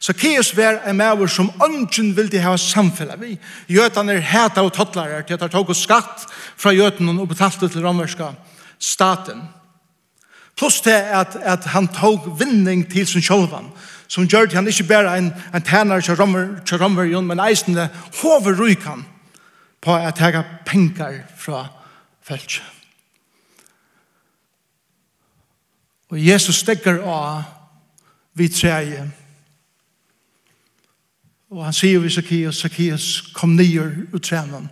Zacchaeus 0.00 0.56
var 0.56 0.82
en 0.86 0.96
maver 0.96 1.26
som 1.26 1.50
ønsken 1.64 2.12
ville 2.16 2.40
ha 2.40 2.56
samfunnet 2.56 3.18
vi. 3.20 3.34
Gjøtene 3.66 4.14
er 4.14 4.26
heta 4.30 4.62
og 4.62 4.72
tottlærer 4.76 5.24
til 5.26 5.34
at 5.34 5.42
han 5.42 5.50
tog 5.50 5.74
skatt 5.76 6.26
fra 6.56 6.72
gjøtene 6.72 7.16
og 7.18 7.28
betalte 7.28 7.68
til 7.68 7.82
romerska 7.82 8.30
staten. 8.78 9.42
Plus 10.58 10.80
det 10.80 10.94
at, 10.94 11.36
at 11.42 11.64
han 11.74 11.88
tog 11.88 12.38
vinning 12.38 12.86
til 12.90 13.06
sin 13.06 13.22
sjolvan, 13.22 13.70
som 14.08 14.26
gjør 14.26 14.46
det 14.46 14.58
han 14.58 14.66
ikke 14.66 14.88
bare 14.88 15.18
en, 15.18 15.32
en 15.54 15.62
tænare 15.62 16.02
til 16.02 16.16
romer, 16.18 16.48
til 16.66 16.78
romer 16.78 17.20
men 17.20 17.40
eisende 17.40 17.88
hoverrykan 18.22 19.04
på 19.80 19.94
at 19.94 20.14
tega 20.14 20.42
penger 20.66 21.22
fra 21.38 21.66
feltje. 22.22 22.62
Og 26.10 26.26
Jesus 26.26 26.56
stegger 26.56 27.02
av 27.04 27.42
vi 28.34 28.48
treje, 28.48 29.10
Og 31.50 31.64
han 31.64 31.72
sier 31.72 31.98
vi 31.98 32.10
Zacchaeus, 32.12 32.60
Zacchaeus, 32.60 33.32
kom 33.34 33.56
nyer 33.56 33.90
ut 34.12 34.22
trenen. 34.22 34.68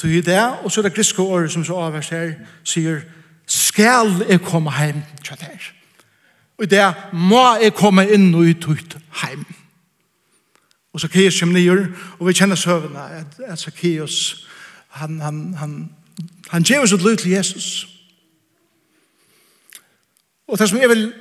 Så 0.00 0.08
i 0.08 0.20
det, 0.20 0.40
og 0.64 0.72
så 0.72 0.80
er 0.80 0.88
det 0.88 0.94
griske 0.94 1.22
året 1.22 1.52
som 1.52 1.64
så 1.64 1.76
avhørs 1.76 2.08
her, 2.08 2.32
sier, 2.64 3.02
skal 3.46 4.24
jeg 4.28 4.40
komme 4.40 4.72
hjem 4.72 5.02
til 5.24 5.36
deg? 5.40 5.66
Og 6.58 6.64
i 6.64 6.70
det, 6.72 6.86
må 7.12 7.42
jeg 7.60 7.74
komme 7.76 8.06
inn 8.08 8.30
og 8.34 8.48
ut 8.48 8.68
ut 8.68 8.96
hjem. 9.20 9.44
Og 10.92 11.00
Zacchaeus 11.00 11.40
kom 11.40 11.52
nyer, 11.52 11.86
og 12.18 12.26
vi 12.26 12.32
kjenner 12.32 12.56
søvnene, 12.56 13.04
at, 13.20 13.40
at 13.46 13.58
Zacchaeus, 13.58 14.46
han, 14.88 15.20
han, 15.20 15.54
han, 15.54 15.90
han 16.48 16.64
gjør 16.64 16.82
oss 16.82 16.92
et 16.92 17.04
lyd 17.04 17.16
til 17.16 17.30
Jesus. 17.30 17.88
Og 20.48 20.58
det 20.58 20.68
som 20.68 20.80
jeg 20.80 20.88
vil 20.88 21.12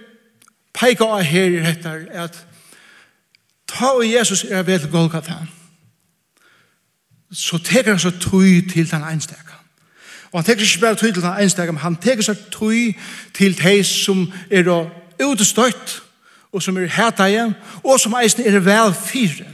peke 0.73 1.05
av 1.05 1.21
her, 1.21 1.51
i 1.51 1.65
dette, 1.65 1.89
er 1.89 2.23
at 2.23 2.45
Ta 3.69 3.85
og 3.85 4.11
Jesus 4.11 4.45
er 4.49 4.63
vel 4.63 4.89
Golgata. 4.91 5.35
Så 7.31 7.57
teker 7.57 7.91
han 7.91 7.99
så 7.99 8.11
tøy 8.11 8.61
til 8.73 8.91
den 8.91 9.03
einstega. 9.03 9.59
Og 10.31 10.39
han 10.39 10.45
teker 10.45 10.61
ikke 10.61 10.81
bare 10.81 10.95
tøy 10.95 11.11
til 11.11 11.21
den 11.21 11.37
einstega, 11.41 11.71
men 11.71 11.81
han 11.81 11.95
teker 11.95 12.23
så 12.23 12.35
tøy 12.51 12.93
til 13.33 13.57
de 13.57 13.83
som 13.83 14.31
er 14.51 14.89
utestøyt, 15.25 16.01
og 16.51 16.63
som 16.63 16.77
er 16.77 16.87
hæteie, 16.87 17.55
og 17.83 17.99
som 17.99 18.15
eisen 18.23 18.45
er 18.45 18.59
vel 18.59 18.93
fyre. 18.93 19.45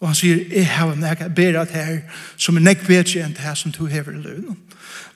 Og 0.00 0.08
han 0.08 0.14
sier, 0.18 0.38
jeg 0.50 0.66
har 0.66 0.92
en 0.92 1.04
ega 1.06 1.28
berat 1.28 1.70
her, 1.70 1.98
som 2.36 2.56
er 2.56 2.64
nek 2.66 2.80
bedre 2.86 3.22
enn 3.22 3.36
det 3.36 3.44
her 3.44 3.54
som 3.54 3.70
du 3.72 3.86
hever 3.86 4.10
i 4.10 4.22
løn. 4.22 4.56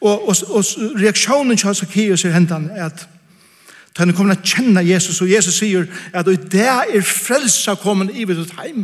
Og, 0.01 0.29
og, 0.29 0.37
og 0.55 0.65
reaksjonen 1.01 1.57
til 1.57 1.75
Zacchaeus 1.75 2.25
er 2.25 2.37
hentan 2.37 2.71
at 2.71 3.09
Da 3.97 4.05
han 4.05 4.13
kommer 4.13 4.37
til 4.37 4.43
å 4.43 4.57
kjenne 4.61 4.83
Jesus, 4.85 5.23
og 5.25 5.31
Jesus 5.31 5.57
sier 5.57 5.87
at 6.13 6.29
i 6.29 6.35
det 6.37 6.67
er 6.69 7.05
frelsa 7.07 7.73
kommet 7.81 8.13
i 8.13 8.27
vidt 8.29 8.53
heim. 8.59 8.83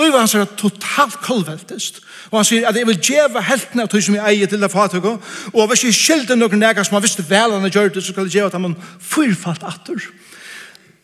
Løyva 0.00 0.22
hans 0.22 0.32
er 0.38 0.46
totalt 0.56 1.18
kolveltest. 1.20 2.00
Og 2.30 2.38
han 2.38 2.46
sier 2.48 2.64
at 2.70 2.78
jeg 2.78 2.88
vil 2.88 2.96
djeva 2.96 3.42
heltene 3.44 3.84
av 3.84 3.90
tog 3.92 4.00
som 4.06 4.16
jeg 4.16 4.24
eier 4.24 4.48
til 4.48 4.64
det 4.64 4.70
fatøk, 4.72 5.04
og 5.52 5.68
hvis 5.68 5.84
jeg 5.84 5.98
skilder 5.98 6.40
noen 6.40 6.56
nega 6.62 6.84
som 6.84 6.96
han 6.96 7.04
visste 7.04 7.26
vel 7.28 7.52
han 7.52 7.66
har 7.66 7.74
gjort 7.74 7.98
det, 7.98 8.04
så 8.06 8.14
skal 8.14 8.24
jeg 8.24 8.38
djeva 8.38 8.48
at 8.48 8.56
han 8.56 8.78
fyrfalt 9.04 9.68
atter. 9.68 10.08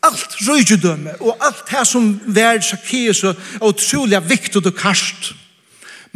Alt 0.09 0.39
røygedømme, 0.47 1.19
og 1.21 1.45
alt 1.45 1.61
det 1.69 1.85
som 1.85 2.09
vær 2.33 2.63
sakkies 2.65 3.23
og 3.29 3.69
utrolig 3.69 4.23
viktig 4.25 4.65
og 4.65 4.73
karst, 4.73 5.35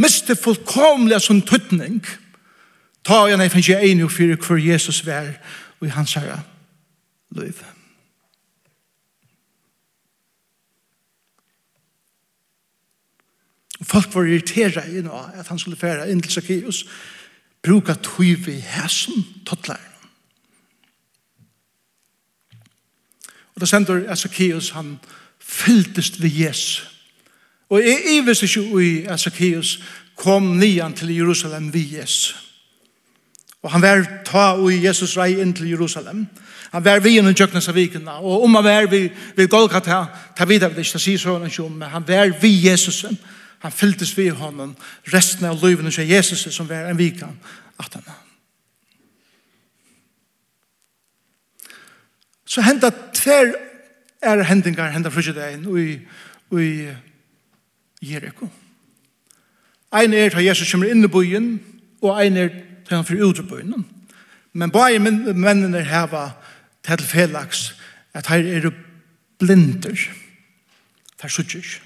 miste 0.00 0.32
fullkomlig 0.32 1.20
som 1.20 1.44
tøtning, 1.44 2.00
ta 3.04 3.26
igjen 3.28 3.44
jeg 3.44 3.52
finnes 3.52 3.70
jeg 3.74 3.92
enig 3.92 4.08
for 4.08 4.48
hver 4.48 4.66
Jesus 4.70 5.04
vær, 5.04 5.34
og 5.82 5.92
i 5.92 5.92
hans 5.92 6.16
herre 6.16 6.40
liv. 7.34 7.64
Folk 13.82 14.14
var 14.14 14.24
irritera 14.24 14.86
i 14.86 15.02
nå 15.02 15.18
at 15.34 15.48
han 15.48 15.58
skulle 15.58 15.76
fære 15.76 16.10
inn 16.10 16.22
til 16.22 16.32
Zacchaeus, 16.32 16.84
bruka 17.62 17.94
tøyv 17.94 18.48
i 18.48 18.60
hæsen, 18.60 19.26
tottlærene. 19.46 19.94
Og 23.54 23.60
da 23.60 23.66
sender 23.66 23.96
jeg 23.96 24.18
Zacchaeus, 24.18 24.70
han 24.70 24.98
fylltest 25.38 26.22
ved 26.22 26.30
Jesus. 26.30 26.90
Og 27.68 27.80
jeg, 27.80 28.02
jeg 28.06 28.26
visste 28.26 28.46
ikke 28.46 28.74
ui 28.74 29.04
at 29.04 29.20
Zacchaeus 29.20 29.82
kom 30.16 30.42
nian 30.42 30.94
til 30.94 31.14
Jerusalem 31.16 31.72
ved 31.74 31.80
Jesus. 31.98 32.36
Og 33.62 33.72
han 33.72 33.82
var 33.82 34.04
ta 34.24 34.56
ui 34.60 34.84
Jesus 34.84 35.16
rei 35.16 35.40
inn 35.40 35.54
til 35.54 35.68
Jerusalem. 35.68 36.26
Han 36.74 36.84
var 36.84 37.00
vi 37.00 37.18
innan 37.18 37.34
tjöknas 37.34 37.68
av 37.68 37.74
vikena. 37.74 38.16
Og 38.18 38.42
om 38.44 38.54
han 38.54 38.64
var 38.64 38.86
vi 38.90 39.12
vid 39.36 39.48
Golgata, 39.48 40.06
ta 40.36 40.44
vidare 40.44 40.74
vi 40.74 40.82
det, 40.82 40.90
ta 40.90 40.98
sig 40.98 41.18
sådana 41.18 41.48
tjom, 41.48 41.72
men 41.72 41.88
han 41.88 42.02
var 42.08 42.40
vi 42.40 42.48
Jesus. 42.66 43.04
Han 43.58 43.72
fylltes 43.72 44.18
vi 44.18 44.28
honom. 44.28 44.74
Resten 45.04 45.46
av 45.46 45.64
livet 45.64 45.94
så 45.94 46.02
Jesus 46.02 46.54
som 46.54 46.66
var 46.66 46.90
en 46.90 46.96
vikan. 46.96 47.38
Att 47.76 47.94
han 47.94 48.02
Så 52.44 52.60
henda 52.60 52.90
tver 53.14 53.54
er 54.22 54.42
hendingar 54.42 54.90
henda 54.90 55.10
frugedegin 55.10 55.78
i, 55.78 56.00
i 56.58 56.88
Jericho. 58.02 58.48
Ein 59.92 60.12
er 60.12 60.28
til 60.28 60.44
Jesus 60.44 60.72
kommer 60.72 60.90
inn 60.90 61.04
i 61.04 61.08
byen, 61.08 61.60
og 62.02 62.22
ein 62.22 62.36
er 62.36 62.48
til 62.48 62.96
han 62.96 63.04
fyrir 63.04 63.24
utrubøyen. 63.24 63.86
Men 64.52 64.70
bare 64.70 64.98
mennene 64.98 65.84
hava 65.84 66.32
til 66.84 67.06
felaks 67.06 67.74
at 68.14 68.26
her 68.26 68.44
er 68.56 68.70
blinder. 69.38 69.96
Det 71.22 71.24
er 71.24 71.40
ikke. 71.40 71.80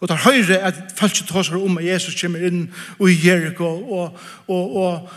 Og 0.00 0.08
der 0.08 0.14
høyre 0.14 0.58
at 0.58 0.74
falske 0.96 1.26
tåser 1.26 1.56
om 1.56 1.78
at 1.78 1.86
Jesus 1.86 2.20
kommer 2.20 2.38
inn 2.46 2.68
og 2.98 3.10
i 3.10 3.18
Jericho 3.26 3.66
og, 3.66 4.18
og, 4.48 4.76
og, 4.76 5.08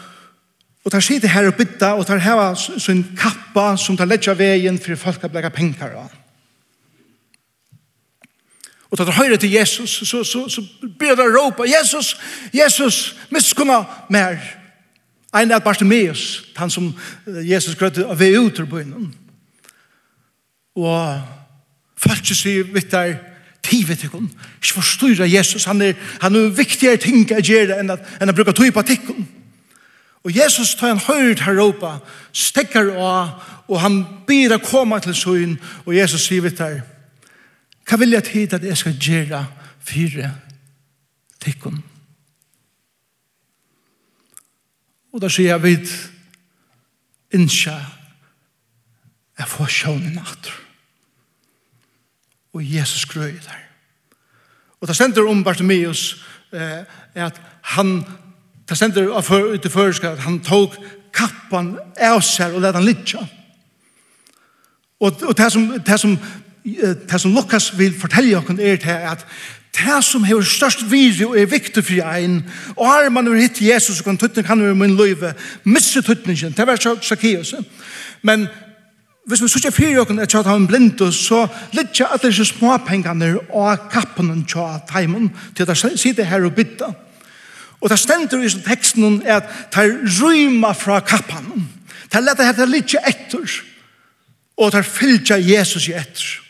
og 0.86 0.92
der 0.92 1.00
sitter 1.00 1.30
her 1.30 1.48
og 1.48 1.56
bytta 1.56 1.94
og 1.94 2.08
der 2.08 2.18
heva 2.18 2.56
sin 2.56 3.04
kappa 3.18 3.76
som 3.78 3.98
der 3.98 4.06
ledger 4.06 4.34
veien 4.34 4.80
for 4.82 4.96
folk 4.96 5.24
å 5.24 5.30
blega 5.30 5.50
penger 5.54 5.94
av. 6.02 6.18
Og 8.92 8.98
der 8.98 9.12
høyre 9.12 9.38
til 9.38 9.52
Jesus 9.52 9.90
så, 9.90 10.06
så, 10.06 10.24
så, 10.24 10.48
så 10.50 10.64
blir 11.00 11.16
å 11.16 11.30
råpe, 11.32 11.64
Jesus, 11.70 12.18
Jesus, 12.54 13.16
miskunna 13.30 13.84
mer. 14.10 14.36
Jesus, 14.36 14.61
Ein 15.34 15.52
er 15.52 15.60
Bartimeus, 15.60 16.44
han 16.56 16.70
som 16.70 16.92
Jesus 17.26 17.76
grøtte 17.80 18.04
av 18.04 18.20
vei 18.20 18.34
ut 18.36 18.60
ur 18.60 18.68
bøynen. 18.68 19.14
Og 20.76 21.22
folk 21.96 22.24
ikke 22.24 22.36
sier 22.36 22.68
vet 22.74 22.92
du, 22.92 23.14
tivet 23.64 24.04
ikon. 24.04 24.28
Ikke 24.60 24.80
forstyrre 24.82 25.30
Jesus, 25.32 25.66
han 25.66 25.82
er, 25.82 25.94
han 26.22 26.36
er 26.36 26.56
viktigere 26.56 27.00
ting 27.00 27.24
å 27.32 27.40
gjøre 27.40 27.78
enn 27.80 27.94
at, 27.94 28.04
enn 28.20 28.32
å 28.32 28.36
bruke 28.36 28.56
tog 28.58 28.74
på 28.74 28.84
tikkon. 28.88 29.28
Og 30.22 30.36
Jesus 30.36 30.76
tar 30.76 30.92
en 30.94 31.02
høyre 31.02 31.36
til 31.36 31.56
Europa, 31.56 31.96
stekker 32.34 32.92
av, 33.00 33.40
og 33.68 33.80
han 33.82 34.02
byr 34.28 34.58
å 34.58 34.64
komme 34.66 35.00
til 35.02 35.16
søyn, 35.18 35.56
og 35.86 35.96
Jesus 35.96 36.28
sier 36.28 36.44
vet 36.46 36.60
du, 36.60 36.82
hva 37.88 37.98
vil 37.98 38.14
jeg 38.14 38.28
tid 38.28 38.54
at 38.54 38.66
jeg 38.66 38.78
skal 38.78 39.00
gjøre 39.00 39.46
fire 39.82 40.34
tikkon? 41.42 41.82
Og 45.12 45.22
da 45.22 45.30
sier 45.30 45.54
jeg 45.54 45.64
vidt 45.64 45.92
innskja 47.36 47.78
jeg 49.42 49.50
får 49.50 49.72
sjøen 49.74 50.06
i 50.06 50.14
natt. 50.14 50.52
Og 52.54 52.62
Jesus 52.62 53.08
grøy 53.10 53.32
der. 53.42 53.62
Og 54.82 54.88
det 54.88 54.96
stender 54.96 55.28
om 55.30 55.44
Bartimeus 55.44 56.24
eh, 56.54 56.84
at 57.16 57.42
han 57.74 58.04
det 58.70 58.78
stender 58.78 59.10
ut 59.12 59.66
i 59.66 59.70
føreska 59.70 60.14
at 60.14 60.20
han 60.24 60.40
tok 60.40 60.78
kappan 61.14 61.74
av 62.00 62.22
seg 62.24 62.54
og 62.56 62.64
lette 62.64 62.80
han 62.80 62.88
litt 62.88 63.16
Og, 65.02 65.24
og 65.28 65.34
det 65.38 65.50
som, 65.52 65.66
det 65.86 65.98
som, 66.00 66.18
det 66.64 67.22
som 67.22 67.34
Lukas 67.34 67.72
vil 67.78 67.98
fortelle 68.00 68.38
oss 68.38 68.60
er 68.60 68.78
til 68.78 69.10
at 69.12 69.26
det 69.72 70.04
som 70.04 70.24
har 70.24 70.42
størst 70.44 70.84
viri 70.92 71.26
og 71.26 71.38
er 71.40 71.46
viktig 71.48 71.84
for 71.84 72.16
en, 72.18 72.42
og 72.76 72.88
har 72.88 73.10
man 73.10 73.28
over 73.28 73.40
hitt 73.40 73.62
Jesus 73.62 74.00
og 74.00 74.06
kan 74.06 74.18
tøtning 74.18 74.48
han 74.48 74.62
over 74.62 74.76
min 74.76 74.98
løyve, 74.98 75.34
misse 75.64 76.02
tøtningen, 76.02 76.54
det 76.58 76.68
var 76.68 76.78
Zacchaeus. 76.78 77.54
Men 78.22 78.48
hvis 79.26 79.42
vi 79.42 79.48
sørger 79.48 79.72
fyrir 79.72 80.02
okken 80.02 80.20
er 80.20 80.26
tjata 80.26 80.50
han 80.50 80.68
blind, 80.68 81.00
så 81.14 81.46
litt 81.78 82.02
at 82.02 82.24
det 82.24 82.34
er 82.34 82.48
småpengene 82.48 83.36
og 83.50 83.88
kappen 83.94 84.44
tja 84.50 84.82
teimen, 84.90 85.30
til 85.56 85.70
å 85.70 85.76
sitte 85.76 86.26
her 86.26 86.44
og 86.46 86.56
bytta. 86.58 86.92
Og 87.82 87.90
det 87.90 88.00
stender 88.00 88.44
i 88.44 88.50
teksten 88.66 89.22
er 89.26 89.40
at 89.40 89.74
det 89.74 89.88
ryma 90.20 90.74
fra 90.78 91.00
kappen. 91.00 91.68
Det 92.12 92.20
er 92.20 92.26
lett 92.26 92.42
at 92.44 92.58
det 92.58 92.66
er 92.68 92.74
litt 92.76 92.96
etter, 93.00 93.60
og 94.58 94.72
det 94.72 94.82
er 94.82 94.90
fyllt 94.90 95.32
Jesus 95.40 95.88
i 95.88 95.96
etter. 95.98 96.42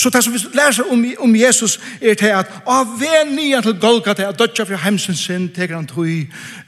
Så 0.00 0.10
det 0.10 0.24
som 0.24 0.32
vi 0.32 0.38
læser 0.54 0.82
om, 0.92 1.04
om 1.18 1.36
Jesus 1.36 1.80
er 2.00 2.14
til 2.14 2.26
at 2.32 2.46
av 2.66 2.86
ven 3.00 3.34
nye 3.36 3.60
til 3.62 3.80
Golgata 3.80 4.28
at 4.28 4.38
dødja 4.38 4.64
fra 4.64 4.76
heimsen 4.76 5.14
sin 5.14 5.48
teker 5.52 5.76
han 5.76 5.86
tog 5.86 6.08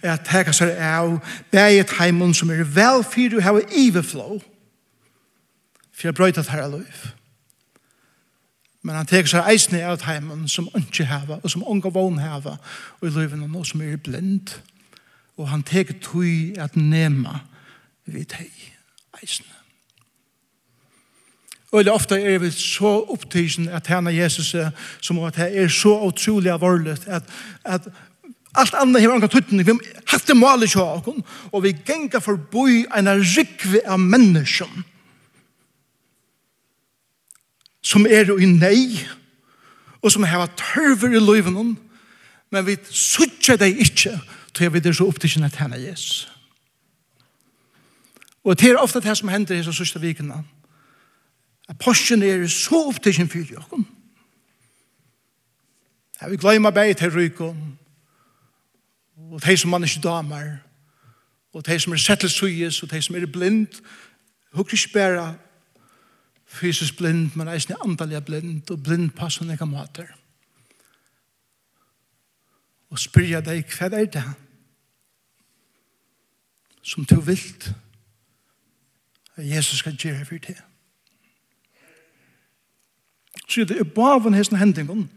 at 0.02 0.26
teka 0.28 0.52
seg 0.52 0.74
av 0.76 1.14
beget 1.50 1.94
heimen 1.96 2.34
som 2.34 2.50
er 2.52 2.60
vel 2.64 3.00
fyrir 3.04 3.38
og 3.40 3.46
hava 3.46 3.62
iveflå 3.72 4.26
for 5.92 6.08
jeg 6.08 6.14
brøyta 6.14 6.44
her 6.50 6.68
løyf. 6.68 7.06
Men 8.82 9.00
han 9.00 9.08
teker 9.08 9.32
seg 9.32 9.48
eisne 9.48 9.80
av 9.80 10.04
heimen 10.04 10.44
som 10.48 10.68
ikke 10.76 11.08
hava 11.08 11.40
og 11.40 11.50
som 11.50 11.64
unga 11.64 11.88
vogn 11.88 12.20
hava 12.20 12.58
og 13.00 13.08
i 13.08 13.14
løyven 13.16 13.48
og 13.48 13.66
som 13.66 13.80
er 13.80 13.96
blind 13.96 14.58
og 15.40 15.48
han 15.48 15.64
teker 15.64 15.96
tog 16.04 16.60
at 16.60 16.76
nema 16.76 17.40
vid 18.04 18.36
hei 18.36 18.52
eisne. 19.22 19.61
Og 21.72 21.88
ofte 21.88 22.18
er 22.20 22.38
vi 22.38 22.50
så 22.52 22.98
opptidsen 23.08 23.68
at 23.72 23.86
henne 23.88 24.12
Jesus 24.12 24.54
er, 24.54 24.70
som 25.00 25.22
at 25.24 25.36
det 25.40 25.50
er 25.56 25.68
så 25.72 25.94
utrolig 26.06 26.52
alvorlig 26.52 26.98
at, 27.06 27.22
at 27.64 27.92
Alt 28.52 28.74
annet 28.76 29.00
har 29.00 29.14
anka 29.14 29.30
tuttning, 29.32 29.64
vi 29.64 29.72
har 29.72 30.02
hatt 30.12 30.26
det 30.28 30.34
målet 30.36 30.74
til 30.74 30.84
akon, 30.84 31.22
og 31.56 31.62
vi 31.64 31.70
genga 31.72 32.20
forboi 32.20 32.82
en 32.92 33.08
rikve 33.08 33.80
av 33.88 34.00
menneskjum 34.00 34.82
som 37.82 38.04
er 38.06 38.28
i 38.30 38.46
nei, 38.46 39.00
og 40.04 40.12
som 40.12 40.26
har 40.28 40.52
tørver 40.58 41.16
i 41.16 41.22
løyven, 41.22 41.72
men 42.52 42.66
vi 42.66 42.76
sutter 42.92 43.56
det 43.56 43.72
ikke 43.72 44.18
til 44.54 44.72
vi 44.72 44.82
er 44.84 44.94
så 44.94 45.08
opptidsen 45.08 45.48
at 45.48 45.56
henne 45.56 45.80
Jesus. 45.80 46.28
Og 48.44 48.60
det 48.60 48.70
er 48.70 48.78
ofte 48.78 49.00
det 49.00 49.16
som 49.16 49.32
hender 49.32 49.56
i 49.56 49.64
så 49.64 49.72
sørste 49.72 50.00
vikene, 50.02 50.42
at 51.72 51.78
posten 51.78 52.22
er 52.22 52.46
så 52.46 52.86
opptidsen 52.88 53.28
for 53.28 53.38
jokken. 53.38 53.86
Jeg 56.20 56.30
vil 56.30 56.38
glemme 56.38 56.72
bare 56.72 56.94
til 56.94 57.14
rykken, 57.14 57.78
og 59.16 59.44
de 59.44 59.56
som 59.56 59.70
man 59.70 59.84
ikke 59.84 60.00
damer, 60.04 60.56
og 61.52 61.66
de 61.66 61.78
som 61.80 61.92
er 61.92 61.96
settelsøyes, 61.96 62.82
og 62.82 62.90
de 62.90 63.02
som 63.02 63.16
er 63.16 63.26
blind, 63.26 63.66
hukker 64.52 64.72
ikke 64.72 64.92
bare 64.92 65.38
fysisk 66.46 66.96
blind, 66.96 67.30
men 67.34 67.48
eisen 67.48 67.72
er 67.72 67.84
andelig 67.84 68.24
blind, 68.24 68.70
og 68.70 68.82
blind 68.82 69.10
passer 69.10 69.52
ikke 69.52 69.66
måter. 69.66 70.06
Og 72.90 72.98
spyr 72.98 73.24
jeg 73.24 73.44
deg, 73.44 73.64
hva 73.78 73.88
er 73.88 74.04
det? 74.04 74.24
Som 76.82 77.04
du 77.04 77.20
vilt, 77.20 77.72
at 79.36 79.48
Jesus 79.48 79.78
skal 79.78 79.96
gjøre 79.96 80.24
for 80.24 80.36
det. 80.36 80.60
Så 83.48 83.64
det 83.64 83.78
er 83.78 83.84
bare 83.84 84.30
i 84.30 84.36
hesten 84.36 84.56
hendingen, 84.56 85.10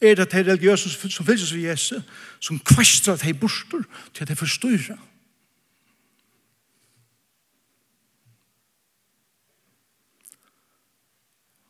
er 0.00 0.14
det 0.14 0.26
at 0.26 0.32
de 0.32 0.50
religiøse 0.50 0.90
som 0.90 1.26
fylses 1.26 1.54
ved 1.54 1.62
Jesus, 1.62 2.02
som 2.40 2.58
kvestrer 2.58 3.14
at 3.14 3.22
de 3.22 3.34
borster 3.34 3.82
til 4.14 4.24
at 4.24 4.28
de 4.28 4.36
forstyrrer. 4.36 4.98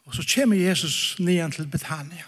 Og 0.04 0.14
så 0.14 0.34
kommer 0.34 0.56
Jesus 0.56 1.16
nyan 1.18 1.52
til 1.52 1.66
Betania. 1.66 2.24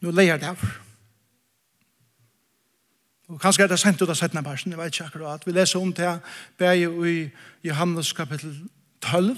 Nå 0.00 0.10
leier 0.10 0.36
det 0.36 0.48
av. 0.50 0.62
Og 3.26 3.40
kanskje 3.40 3.64
er 3.64 3.70
det 3.70 3.78
sent 3.78 4.02
ut 4.02 4.10
av 4.10 4.14
17. 4.14 4.44
versen, 4.44 4.72
jeg 4.72 4.78
vet 4.78 4.94
ikke 4.94 5.06
akkurat. 5.06 5.46
Vi 5.46 5.52
leser 5.52 5.80
om 5.80 5.92
det 5.92 6.20
her, 6.60 6.72
i 7.06 7.30
Johannes 7.64 8.12
kapittel 8.12 8.68
12, 9.00 9.36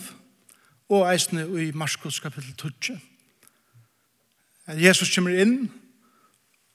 og 0.88 1.04
eisne 1.12 1.44
i 1.60 1.70
Marskos 1.76 2.20
kapittel 2.20 2.54
12. 2.56 2.96
At 4.68 4.80
Jesus 4.80 5.12
kommer 5.14 5.36
inn 5.36 5.68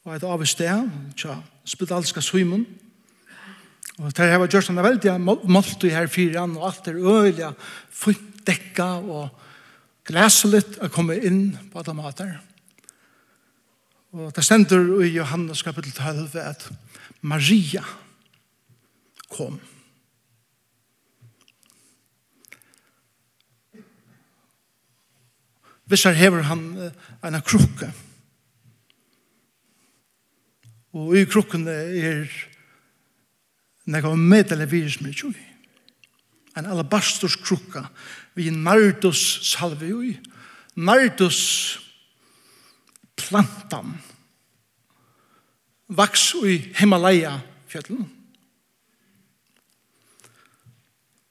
og 0.03 0.15
et 0.15 0.25
av 0.27 0.41
sted, 0.45 0.89
tja, 1.17 1.37
spedalska 1.65 2.21
Simon, 2.21 2.65
og 4.01 4.09
det 4.09 4.25
her 4.25 4.39
var 4.41 4.49
gjørst 4.51 4.71
han 4.71 4.81
er 4.81 4.87
veldig 4.87 5.13
målt 5.53 5.85
i 5.85 5.93
her 5.93 6.09
fire 6.11 6.41
an, 6.41 6.57
og 6.57 6.65
alt 6.69 6.89
er 6.89 6.97
øyelig, 6.97 7.51
fint 7.93 8.41
dekka 8.43 8.87
og 8.99 9.29
glæse 10.03 10.49
litt 10.51 10.79
å 10.83 10.89
komme 10.91 11.15
inn 11.15 11.53
på 11.71 11.79
alle 11.79 11.95
mater. 11.95 12.33
Og 14.13 14.33
det 14.35 14.43
stender 14.45 15.05
i 15.05 15.13
Johannes 15.13 15.63
kapittel 15.65 15.93
12 15.95 16.35
at 16.41 16.67
Maria 17.21 17.85
kom. 19.31 19.55
Maria 19.55 19.72
Hvis 25.85 26.03
her 26.03 26.15
hever 26.17 26.41
han 26.41 26.91
en 27.23 27.41
krukke. 27.41 27.91
Og 30.93 31.17
i 31.17 31.25
krukken 31.25 31.67
er 31.67 32.29
nekka 33.89 34.13
medelig 34.15 34.69
virus 34.71 34.99
med 35.01 35.15
tjoi. 35.17 35.35
En 36.57 36.69
alabastors 36.69 37.35
krukka 37.41 37.87
vi 38.37 38.49
nardus 38.53 39.41
salve 39.49 39.89
ui. 39.93 40.13
Nardus 40.75 41.39
plantan 43.17 43.97
vaks 45.93 46.33
ui 46.35 46.57
Himalaya 46.77 47.39
fjallen. 47.67 48.05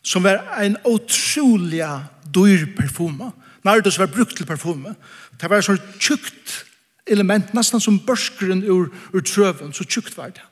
Som 0.03 0.27
var 0.27 0.43
en 0.63 0.77
otroliga 0.85 2.03
dyr 2.35 2.67
perfuma. 2.77 3.31
Nardus 3.65 3.99
var 3.99 4.07
brukt 4.07 4.37
til 4.37 4.47
parfume. 4.47 4.95
Det 5.41 5.51
var 5.51 5.61
så 5.61 5.77
tjukt 6.01 6.65
element, 7.07 7.55
nesten 7.55 7.81
som 7.81 8.01
børskeren 8.07 8.65
ur, 8.71 8.91
ur 9.15 9.21
trøven, 9.21 9.73
så 9.73 9.85
tjukt 9.85 10.17
var 10.17 10.35
det. 10.35 10.43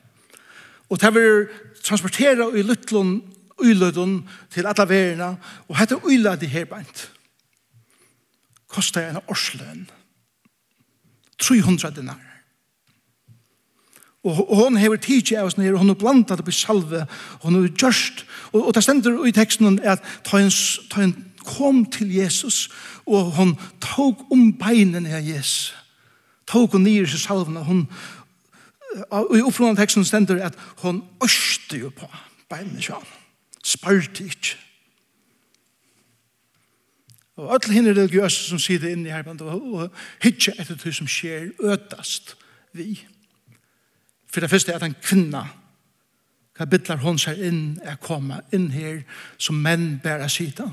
Og 0.89 1.01
det 1.01 1.13
var 1.15 1.45
transporteret 1.83 2.57
i 2.57 2.61
Lutlund, 2.61 3.21
uilødun 3.61 4.29
til 4.51 4.67
alla 4.67 4.85
verina, 4.85 5.35
og 5.67 5.77
hette 5.77 5.99
uiladi 6.05 6.45
herbeint. 6.45 7.11
Kostet 8.67 9.09
en 9.09 9.21
årsløn. 9.27 9.89
300 11.39 11.95
dinar. 11.95 12.19
Og, 14.23 14.51
og 14.51 14.57
hon 14.57 14.77
hever 14.77 14.99
tidsi 15.01 15.35
av 15.35 15.49
oss 15.49 15.57
nere, 15.57 15.77
hon 15.77 15.89
er 15.89 15.97
blandat 15.97 16.43
oppi 16.43 16.53
salve, 16.53 17.07
hon 17.41 17.57
er 17.57 17.71
gjørst, 17.73 18.25
og, 18.51 18.67
og 18.67 18.73
det 18.75 18.83
stender 18.85 19.17
i 19.25 19.33
teksten 19.33 19.79
at 19.81 20.03
ta 20.27 20.37
en, 20.37 20.51
ta 20.91 21.01
en 21.01 21.15
kom 21.45 21.85
til 21.85 22.13
Jesus, 22.15 22.69
og 23.05 23.31
hon 23.37 23.55
tog 23.81 24.25
om 24.31 24.51
beinene 24.57 25.13
av 25.15 25.25
Jesus. 25.27 25.73
Tog 26.47 26.73
hun 26.73 26.83
nyer 26.83 27.07
seg 27.07 27.23
salvene, 27.23 27.63
hun 27.63 27.85
og 29.07 29.37
i 29.37 29.39
oppfrånene 29.39 29.79
teksten 29.79 30.03
stender 30.03 30.41
at 30.43 30.57
hon 30.83 30.99
øste 31.23 31.79
jo 31.79 31.93
på 31.95 32.09
beinene 32.51 32.83
av 32.91 32.99
ham. 32.99 33.07
Sparte 33.63 34.25
ikke. 34.25 34.57
Og 37.39 37.53
alle 37.55 37.73
henne 37.73 37.93
religiøse 37.95 38.49
som 38.49 38.59
sier 38.59 38.81
det 38.81 38.91
inne 38.91 39.09
i 39.09 39.13
her, 39.13 39.25
og 39.31 39.95
hitje 40.21 40.53
etter 40.59 40.75
det 40.75 40.93
som 40.95 41.07
skjer 41.07 41.53
øtast 41.63 42.35
vi. 42.75 42.99
For 44.31 44.43
det 44.43 44.51
første 44.51 44.71
er 44.71 44.81
at 44.81 44.87
en 44.87 44.99
kvinna 45.01 45.45
hva 46.57 46.67
bittlar 46.69 46.99
hon 47.01 47.17
seg 47.17 47.39
inn 47.41 47.61
er 47.87 47.95
komma 47.97 48.41
inn 48.53 48.67
her 48.75 48.99
som 49.41 49.57
menn 49.63 49.95
bæra 50.03 50.27
sida 50.29 50.67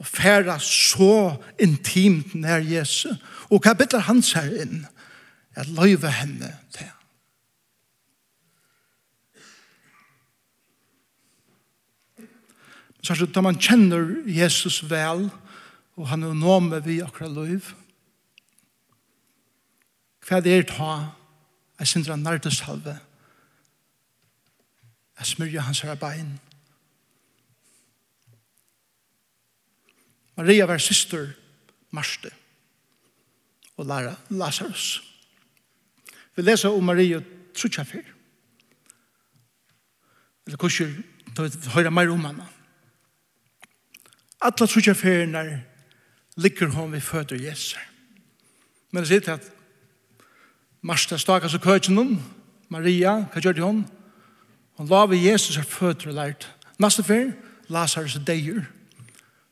og 0.00 0.06
færa 0.06 0.58
så 0.58 1.36
intimt 1.60 2.34
nær 2.34 2.64
Jesu. 2.64 3.12
Og 3.52 3.60
hva 3.60 3.74
bitter 3.76 4.00
han 4.08 4.22
seg 4.24 4.54
inn? 4.62 4.86
Jeg 5.56 5.68
løyve 5.76 6.12
henne 6.16 6.54
til. 6.72 6.88
Så 13.04 13.12
er 13.12 13.28
da 13.28 13.44
man 13.44 13.60
kjenner 13.60 14.08
Jesus 14.28 14.82
vel, 14.88 15.28
og 15.96 16.08
han 16.08 16.24
er 16.24 16.36
nå 16.36 16.58
med 16.64 16.84
vi 16.88 17.00
akkurat 17.04 17.32
løyv. 17.36 17.72
Hva 20.24 20.38
er 20.38 20.44
det 20.46 20.68
ta? 20.72 20.92
Jeg 21.80 21.88
synder 21.88 22.16
han 22.16 22.24
nærteshalve. 22.24 22.98
Jeg 25.18 25.26
smyrja 25.26 25.60
hans 25.68 25.80
her 25.84 25.96
bein. 26.00 26.38
Maria 30.40 30.64
var 30.64 30.78
syster 30.78 31.26
Marste 31.90 32.30
og 33.76 33.86
Lara, 33.86 34.14
Lazarus. 34.30 35.02
Vi 36.36 36.42
leser 36.42 36.68
om 36.72 36.84
Maria 36.84 37.20
trutja 37.54 37.84
fyr. 37.84 38.06
Eller 40.46 40.56
kurser, 40.56 40.94
da 41.36 41.44
vi 41.44 41.74
høyre 41.74 41.92
mer 41.92 42.12
om 42.12 42.24
henne. 42.24 42.48
Alla 44.40 44.66
trutja 44.66 44.96
fyrirna 44.96 45.44
ligger 46.40 46.72
hon 46.72 46.92
vi 46.92 47.00
føder 47.04 47.44
Jesu. 47.44 47.76
Men 48.90 49.04
det 49.04 49.12
sier 49.12 49.20
til 49.20 49.36
at 49.36 49.52
Marsta 50.80 51.20
stakas 51.20 51.54
og 51.54 51.60
køtjen 51.60 52.00
hon, 52.00 52.16
Maria, 52.72 53.26
hva 53.28 53.44
gjør 53.44 53.60
det 53.60 53.66
hon? 53.68 53.84
Hon 54.80 54.88
la 54.88 55.04
ved 55.04 55.20
Jesus 55.20 55.60
er 55.60 55.68
føder 55.68 56.14
og 56.14 56.20
lært. 56.22 56.52
Neste 56.80 57.04
fyr, 57.04 57.34
Lazarus 57.68 58.16
deier. 58.24 58.64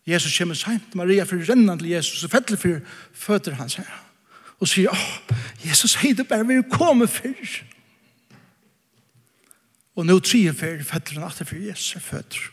Jesus 0.08 0.38
kommer 0.38 0.56
sent, 0.56 0.94
Maria 0.94 1.24
fyrir 1.28 1.50
rennan 1.50 1.78
til 1.78 1.90
Jesus, 1.92 2.24
og 2.24 2.32
fettelig 2.32 2.58
fyrir 2.62 2.80
føtter 3.12 3.58
hans 3.58 3.76
her. 3.76 3.90
Og 4.58 4.68
sier, 4.68 4.90
åh, 4.90 5.36
Jesus 5.62 5.98
hei 6.00 6.14
det 6.16 6.28
bare 6.28 6.46
vil 6.46 6.64
komme 6.72 7.06
fyrir. 7.08 7.60
Og 9.98 10.06
nå 10.06 10.18
trier 10.24 10.56
fyrir 10.56 10.86
fettelig 10.86 11.20
natt 11.20 11.42
fyrir 11.44 11.68
Jesus 11.70 12.02
føtter. 12.02 12.48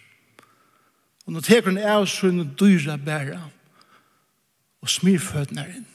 Og 1.26 1.34
nå 1.34 1.41
teker 1.41 1.72
han 1.72 1.80
av 1.80 2.06
sin 2.10 2.44
dyra 2.60 2.98
bæra, 3.02 3.39
og 4.82 4.91
smyr 4.91 5.22
føttene 5.22 5.63
her 5.63 5.78
inn. 5.80 5.88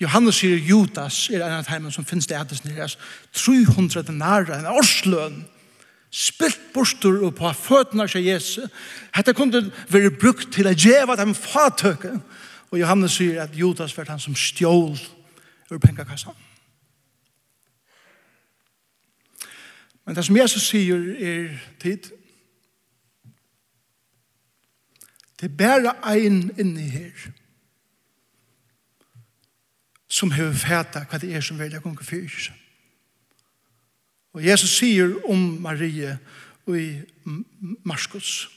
Johannes 0.00 0.38
sier 0.40 0.56
Judas 0.56 1.26
er 1.28 1.42
en 1.44 1.58
av 1.58 1.68
heimen 1.68 1.92
som 1.92 2.06
finnes 2.08 2.28
det 2.28 2.38
etter 2.38 2.56
sin 2.56 2.76
300 3.36 4.06
denarer, 4.08 4.54
en 4.56 4.70
årsløn, 4.70 5.42
spilt 6.10 6.72
bostur 6.74 7.24
og 7.26 7.34
på 7.38 7.52
føtene 7.54 8.02
av 8.02 8.22
Jesu. 8.22 8.62
Hette 9.14 9.34
kunne 9.34 9.70
være 9.88 10.10
brukt 10.10 10.52
til 10.52 10.66
å 10.66 10.74
gjøre 10.74 11.16
dem 11.20 11.34
fatøke. 11.34 12.16
Og 12.70 12.78
Johannes 12.78 13.18
sier 13.18 13.42
at 13.42 13.56
Judas 13.56 13.96
var 13.96 14.10
han 14.10 14.22
som 14.22 14.34
stjål 14.34 14.98
ur 15.70 15.78
pengakassan. 15.78 16.34
Men 20.06 20.16
det 20.16 20.24
som 20.26 20.36
Jesus 20.36 20.66
sier 20.66 21.02
er 21.18 21.58
tid. 21.82 22.10
Det 25.40 25.50
er 25.50 25.56
bare 25.56 25.94
ein 26.04 26.50
inni 26.58 26.88
her 26.90 27.30
som 30.10 30.30
har 30.34 30.52
fæta 30.52 31.06
hva 31.06 31.18
det 31.22 31.30
er 31.36 31.40
som 31.40 31.58
vil 31.58 31.72
jeg 31.72 31.82
kunne 31.82 32.04
seg 32.04 32.59
Og 34.34 34.44
Jesus 34.46 34.76
sier 34.78 35.16
om 35.30 35.38
Marie 35.62 36.14
og 36.66 36.78
i 36.78 37.00
Marskos. 37.82 38.48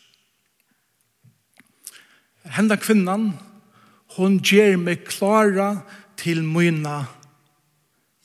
Henda 2.54 2.78
kvinnan, 2.78 3.32
hon 4.18 4.38
gjer 4.44 4.76
meg 4.78 5.08
klara 5.08 5.84
til 6.20 6.44
mina 6.46 7.06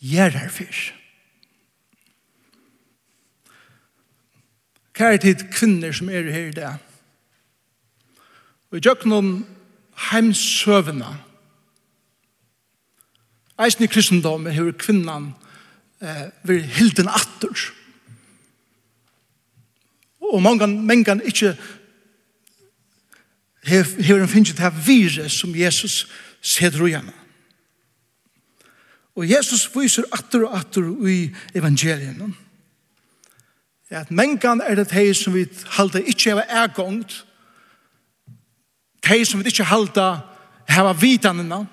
gjerrarfyr. 0.04 0.92
Kære 4.98 5.22
tid 5.22 5.46
kvinner 5.54 5.94
som 5.94 6.11
er 6.11 6.28
her 6.34 6.50
i 6.50 6.56
det. 6.56 6.74
Og 8.68 8.80
i 8.80 8.82
djøknon 8.84 9.46
heimsøvna. 10.11 11.14
Eisen 13.58 13.87
i 13.87 13.90
kristendommen 13.90 14.52
hever 14.52 14.74
kvinnan 14.74 15.30
kvinnan 15.30 15.47
eh, 16.02 16.28
vi 16.44 16.61
hilden 16.61 17.08
atter. 17.08 17.72
Og 20.20 20.42
mange 20.42 20.66
mengan 20.66 21.22
ikke 21.24 21.56
hever 23.64 24.22
en 24.22 24.28
finnes 24.28 24.52
det 24.56 24.72
vire 24.87 25.28
som 25.28 25.56
Jesus 25.56 26.08
seder 26.40 26.87
og. 26.87 27.14
Og 29.16 29.30
Jesus 29.30 29.66
viser 29.74 30.06
atter 30.12 30.44
og 30.46 30.58
atter 30.58 31.08
i 31.08 31.30
evangelien. 31.54 32.37
At 33.90 34.11
mengan 34.11 34.61
er 34.61 34.74
det 34.74 34.92
hei 34.92 35.12
som 35.16 35.34
vi 35.34 35.46
halda 35.78 35.98
ikke 36.04 36.30
heva 36.30 36.44
ergongt, 36.48 37.24
hei 39.08 39.24
som 39.24 39.40
vi 39.40 39.48
ikke 39.48 39.64
halda 39.64 40.20
hava 40.68 40.92
vitanina, 40.92 41.64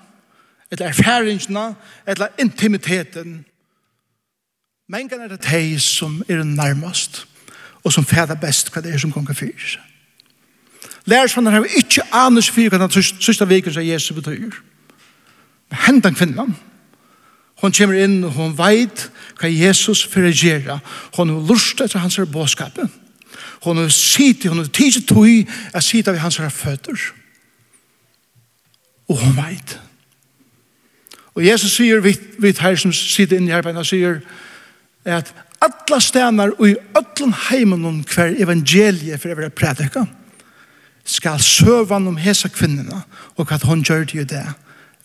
eller 0.70 0.88
erfaringina, 0.88 1.74
eller 2.06 2.32
intimiteten, 2.40 3.44
Men 4.88 5.08
kan 5.08 5.20
er 5.20 5.28
det 5.28 5.42
de 5.50 5.80
som 5.80 6.22
er 6.28 6.44
nærmast 6.44 7.26
og 7.84 7.92
som 7.92 8.06
fæder 8.06 8.34
best 8.34 8.70
hva 8.70 8.82
det 8.82 8.94
er 8.94 8.98
som 8.98 9.12
gonger 9.12 9.34
fyrir. 9.34 9.78
Lærersvannar 11.06 11.50
har 11.50 11.64
ikke 11.78 12.02
anus 12.12 12.50
fyrir 12.50 12.70
hva 12.70 12.78
den 12.82 13.02
sista 13.20 13.44
viken 13.44 13.72
som 13.72 13.86
Jesus 13.86 14.14
betyr. 14.14 14.50
Men 15.70 15.78
hendan 15.86 16.14
kvinnan, 16.14 16.56
hon 17.62 17.72
kommer 17.72 17.98
inn 17.98 18.24
og 18.24 18.32
hon 18.38 18.54
veit 18.58 19.08
hva 19.40 19.50
Jesus 19.50 20.04
fyrir 20.06 20.34
gjerra. 20.34 20.78
Hon 21.16 21.30
har 21.30 21.46
lust 21.50 21.80
etter 21.80 22.02
hans 22.02 22.16
her 22.16 22.24
båskapet. 22.24 22.90
Hon 23.62 23.76
har 23.76 23.88
sitt, 23.88 24.46
hon 24.46 24.58
har 24.58 24.70
tidsi 24.70 25.02
tui 25.06 25.46
a 25.74 25.80
sitt 25.80 26.08
av 26.08 26.18
hans 26.18 26.38
her 26.42 26.50
føtter. 26.50 27.10
Og 29.08 29.18
hon 29.18 29.36
veit. 29.36 29.78
Og 31.34 31.46
Jesus 31.46 31.74
sier, 31.76 32.00
vi, 32.00 32.16
vi 32.38 32.52
tar 32.52 32.78
som 32.78 32.92
sitter 32.92 33.38
inn 33.38 33.48
i 33.48 33.54
arbeidene, 33.54 33.84
sier, 33.84 34.20
sier, 34.20 34.44
at 35.06 35.32
alla 35.62 36.00
stenar 36.00 36.54
og 36.58 36.68
i 36.68 36.76
öllum 36.98 37.32
heimen 37.48 38.04
hver 38.04 38.34
evangelie 38.42 39.18
for 39.18 39.32
å 39.32 39.50
prædika 39.50 40.04
skal 41.06 41.40
søvan 41.40 42.08
om 42.10 42.18
hesa 42.18 42.48
kvinnina 42.48 43.04
og 43.36 43.52
at 43.52 43.62
hon 43.62 43.84
gjør 43.84 44.04
det 44.04 44.14
jo 44.18 44.24
det 44.24 44.46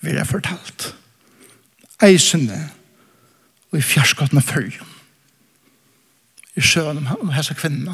vil 0.02 0.18
jeg 0.18 0.28
fortalt. 0.28 0.96
Eisende 2.02 2.58
og 3.72 3.78
i 3.78 3.86
fjerskottene 3.86 4.42
følgen 4.42 4.88
i 6.58 6.62
søvan 6.62 7.06
om 7.22 7.30
hesa 7.32 7.54
kvinnina 7.54 7.94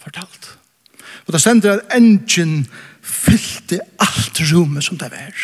fortalt. 0.00 0.56
Og 1.26 1.32
det 1.32 1.40
stender 1.40 1.76
at 1.76 1.96
engine 1.96 2.64
fyllte 3.18 3.80
alt 3.98 4.40
rommet 4.52 4.84
som 4.84 4.98
det 4.98 5.10
var. 5.12 5.38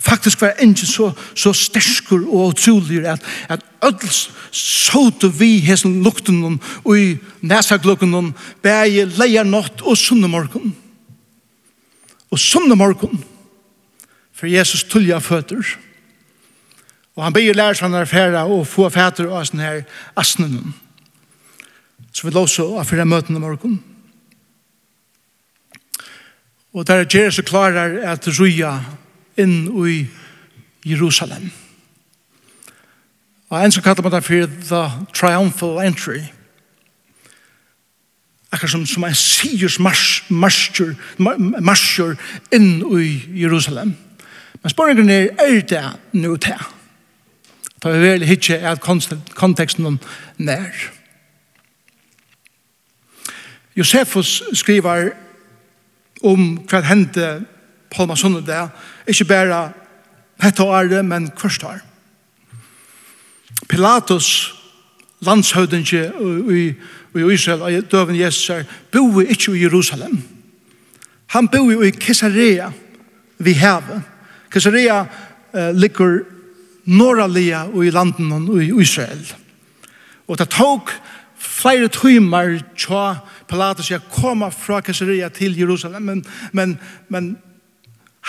Faktisk 0.00 0.40
var 0.40 0.56
ingen 0.62 0.76
så, 0.76 1.10
så 1.34 1.52
sterskur 1.52 2.24
og 2.26 2.54
utrolig 2.54 3.04
at, 3.06 3.24
at 3.48 3.64
öll 3.84 4.12
såte 4.52 5.30
vi 5.38 5.58
hesen 5.60 6.02
lukten 6.02 6.60
og 6.84 6.92
i 6.98 7.18
næsaglukken 7.40 8.14
og 8.14 8.32
bæge 8.62 9.06
leier 9.18 9.44
natt 9.44 9.82
og 9.82 9.98
sunnumorgon. 9.98 10.72
Og 12.30 12.38
sunnumorgon 12.38 13.20
for 14.32 14.46
Jesus 14.46 14.84
tullja 14.84 15.18
føtter 15.18 15.76
og 17.18 17.24
han 17.26 17.34
blir 17.34 17.56
lærer 17.56 17.74
sånn 17.74 17.96
færa 18.06 18.44
og 18.46 18.62
få 18.70 18.86
fæter 18.94 19.26
av 19.26 19.42
sånne 19.48 19.64
her 19.64 19.80
asnen. 20.14 20.74
Så 22.14 22.28
vi 22.28 22.30
låser 22.30 22.78
av 22.78 22.86
fyrre 22.86 23.06
møtene 23.10 23.42
morgon. 23.42 23.80
Og 26.72 26.86
der 26.86 26.94
er 26.94 27.24
Jesus 27.24 27.44
klarer 27.46 28.10
at 28.12 28.28
ruja 28.40 28.80
inn 29.36 29.86
i 29.86 30.06
Jerusalem. 30.86 31.50
Og 33.48 33.64
en 33.64 33.72
som 33.72 33.82
kallar 33.82 34.02
man 34.02 34.12
det 34.12 34.24
for 34.24 34.46
the 34.68 35.06
triumphal 35.14 35.86
entry. 35.86 36.20
Akkur 38.52 38.68
som, 38.68 38.86
som 38.86 39.04
en 39.04 39.14
sigurs 39.14 39.78
marsjer, 40.30 40.94
marsjer 41.60 42.16
inn 42.52 42.82
i 43.00 43.42
Jerusalem. 43.42 43.94
Men 44.62 44.70
spørringen 44.70 45.10
er, 45.10 45.28
er 45.38 45.60
det 45.60 45.84
nå 46.12 46.36
til? 46.36 46.68
For 47.82 47.92
vi 47.92 47.98
vil 47.98 48.26
hitje 48.26 48.56
at 48.56 48.80
konteksten 49.34 50.00
nær. 50.38 50.72
Josefus 53.76 54.42
skriver 54.52 55.10
om 56.22 56.58
hva 56.68 56.80
hendte 56.82 57.44
Palma 57.90 58.16
Sunne 58.16 58.46
der. 58.46 58.68
ikke 59.06 59.24
bare 59.24 59.72
hette 60.42 60.62
året, 60.62 61.04
men 61.04 61.30
kvørst 61.30 61.62
her. 61.62 61.78
Pilatus, 63.68 64.54
landshøvdinge 65.20 66.12
i, 66.50 66.74
i 67.18 67.32
Israel, 67.32 67.62
og 67.62 67.92
døven 67.92 68.20
Jesus, 68.20 68.66
bor 68.92 69.20
ikke 69.20 69.56
i 69.56 69.62
Jerusalem. 69.62 70.22
Han 71.26 71.48
bor 71.48 71.82
i 71.82 71.90
Caesarea, 71.90 72.70
vi 73.38 73.52
havet. 73.52 74.02
Caesarea 74.50 75.04
eh, 75.54 75.74
ligger 75.74 76.20
norralia 76.84 77.66
i 77.84 77.90
landen 77.90 78.62
i 78.62 78.80
Israel. 78.80 79.34
Og 80.28 80.38
det 80.38 80.48
tok 80.48 80.92
flere 81.38 81.88
timer 81.88 82.58
til 82.76 83.18
Pilatus 83.48 83.88
sier, 83.88 84.02
koma 84.12 84.50
fra 84.52 84.80
Caesarea 84.84 85.28
til 85.32 85.56
Jerusalem, 85.58 86.02
men, 86.02 86.24
men, 86.52 86.78
men 87.08 87.36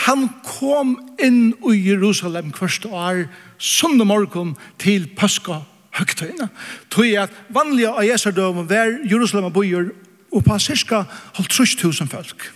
han 0.05 0.29
kom 0.45 0.95
inn 1.19 1.51
i 1.67 1.75
Jerusalem 1.89 2.53
kvørst 2.55 2.87
år, 2.87 3.25
sunde 3.57 4.07
morgen 4.07 4.55
til 4.79 5.09
Pøska 5.17 5.59
høgtøyene. 5.97 6.47
Tog 6.93 7.17
at 7.19 7.33
vanlige 7.51 7.91
av 7.91 8.05
Jesu 8.07 8.29
døven 8.31 8.69
var 8.69 8.93
Jerusalem 9.09 9.49
og 9.49 9.57
bøyer 9.57 9.89
og 10.29 10.45
på 10.45 10.59
cirka 10.61 11.03
50.000 11.39 12.07
folk 12.11 12.51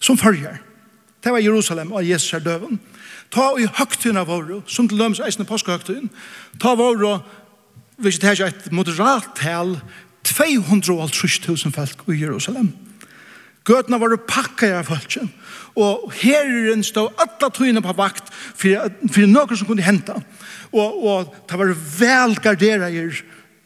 som 0.00 0.18
følger. 0.18 0.60
Det 1.24 1.32
var 1.32 1.42
Jerusalem 1.42 1.92
og 1.92 2.06
Jesu 2.08 2.38
døven. 2.38 2.80
Ta 3.34 3.50
i 3.58 3.66
høgtøyene 3.66 4.24
våre, 4.24 4.62
som 4.66 4.88
til 4.88 4.98
dømes 4.98 5.20
eisende 5.20 5.48
påskehøgtøyene, 5.48 6.08
ta 6.62 6.72
våre, 6.78 7.18
hvis 7.98 8.20
det 8.22 8.28
er 8.30 8.38
ikke 8.38 8.68
et 8.68 8.72
moderat 8.72 9.26
tal, 9.36 9.74
250.000 10.26 11.74
folk 11.74 12.04
i 12.08 12.20
Jerusalem. 12.22 12.72
Gøtene 13.68 14.00
var 14.00 14.16
pakket 14.28 14.78
av 14.78 14.88
folk. 14.88 15.18
Og 15.78 16.12
herren 16.22 16.82
stod 16.86 17.16
alle 17.20 17.50
tøyene 17.54 17.82
på 17.84 17.94
vakt 17.98 18.30
for, 18.32 18.88
for 19.12 19.30
noe 19.30 19.58
som 19.58 19.68
kunne 19.68 19.84
hente. 19.84 20.16
Og, 20.72 21.04
og 21.04 21.34
det 21.48 21.58
var 21.60 21.74
velgarderet 21.98 22.96
i 22.96 23.04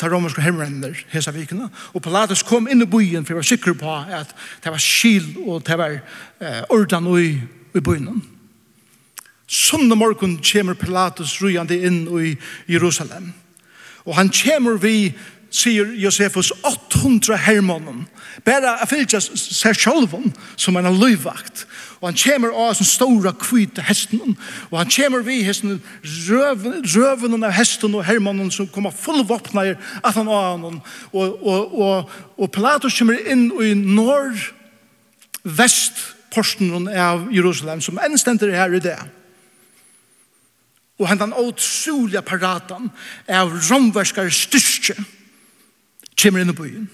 ta 0.02 0.10
romerske 0.10 0.42
hemrenner 0.42 0.98
hesa 1.12 1.30
vikene. 1.34 1.68
Og 1.94 2.02
Pilatus 2.02 2.42
kom 2.46 2.66
inn 2.66 2.82
i 2.82 2.90
byen 2.90 3.26
for 3.26 3.36
å 3.36 3.40
være 3.40 3.52
sikker 3.52 3.76
på 3.78 3.92
at 4.18 4.32
det 4.64 4.72
var 4.74 4.82
skil 4.82 5.28
og 5.44 5.62
det 5.68 5.78
var 5.78 5.94
eh, 5.94 6.62
ordan 6.74 7.06
i, 7.14 7.36
i 7.78 7.82
byen. 7.82 8.22
Sunne 9.46 9.94
morgen 9.98 10.40
kommer 10.42 10.78
Pilatus 10.78 11.36
rujande 11.42 11.78
inn 11.78 12.02
i 12.18 12.34
Jerusalem. 12.72 13.30
Og 14.02 14.16
han 14.18 14.32
kommer 14.34 14.80
vi 14.82 15.12
sier 15.52 15.92
Josefus 16.00 16.52
800 16.64 17.36
hermånen, 17.36 18.06
bare 18.44 18.78
er 18.80 18.86
fyllt 18.88 19.12
seg 19.12 19.76
selv 19.76 20.14
som 20.56 20.76
en 20.76 20.98
løyvakt. 20.98 21.66
Og 22.00 22.08
han 22.08 22.18
kommer 22.18 22.50
av 22.56 22.74
sin 22.74 22.88
store 22.88 23.32
kvite 23.38 23.82
hesten, 23.86 24.36
og 24.70 24.78
han 24.80 24.90
kommer 24.90 25.22
vi 25.22 25.42
hesten, 25.46 25.82
røven, 26.02 26.80
røven 26.82 27.44
av 27.44 27.52
hesten 27.54 27.94
og 27.94 28.04
hermånen 28.08 28.50
som 28.50 28.66
kommer 28.72 28.90
fullvåpnet 28.90 29.76
at 30.02 30.14
han 30.16 30.28
av 30.28 30.58
han. 30.64 30.80
Og, 31.12 31.26
og, 31.44 31.74
og, 31.78 32.10
og 32.38 32.50
Pilatus 32.50 32.98
kommer 32.98 33.14
inn 33.20 33.52
i 33.62 33.74
nord-vest 33.76 34.34
porsen 36.32 36.88
av 36.88 37.28
Jerusalem 37.30 37.80
som 37.84 37.98
enn 38.00 38.18
stender 38.18 38.50
her 38.56 38.72
i 38.74 38.80
det. 38.82 38.98
Og 40.98 41.08
hentan 41.10 41.36
åtsoliga 41.36 42.22
paratan 42.24 42.90
av 43.28 43.52
romverskar 43.68 44.30
styrke 44.32 44.96
kommer 46.16 46.42
inn 46.42 46.52
i 46.52 46.56
byen. 46.56 46.90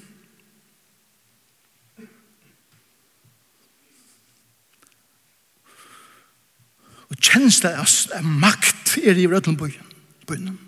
Og 7.08 7.16
kjennes 7.16 7.60
kjensla 7.62 8.18
av 8.20 8.24
makt 8.26 8.98
er 9.00 9.16
i 9.16 9.26
rødlen 9.28 9.56
byen. 9.58 10.58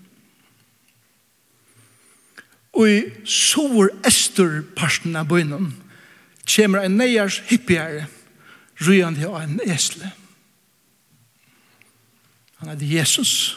Og 2.73 2.89
i 2.89 3.01
sår 3.29 3.91
ester 4.09 4.61
parten 4.77 5.19
av 5.19 5.29
byen 5.29 5.75
kommer 6.51 6.83
en 6.83 6.97
neiers 6.99 7.43
hippiere 7.51 8.07
røyende 8.81 9.29
av 9.29 9.43
en 9.43 9.61
esle. 9.69 10.13
Han 12.61 12.73
er 12.73 12.85
Jesus. 12.85 13.57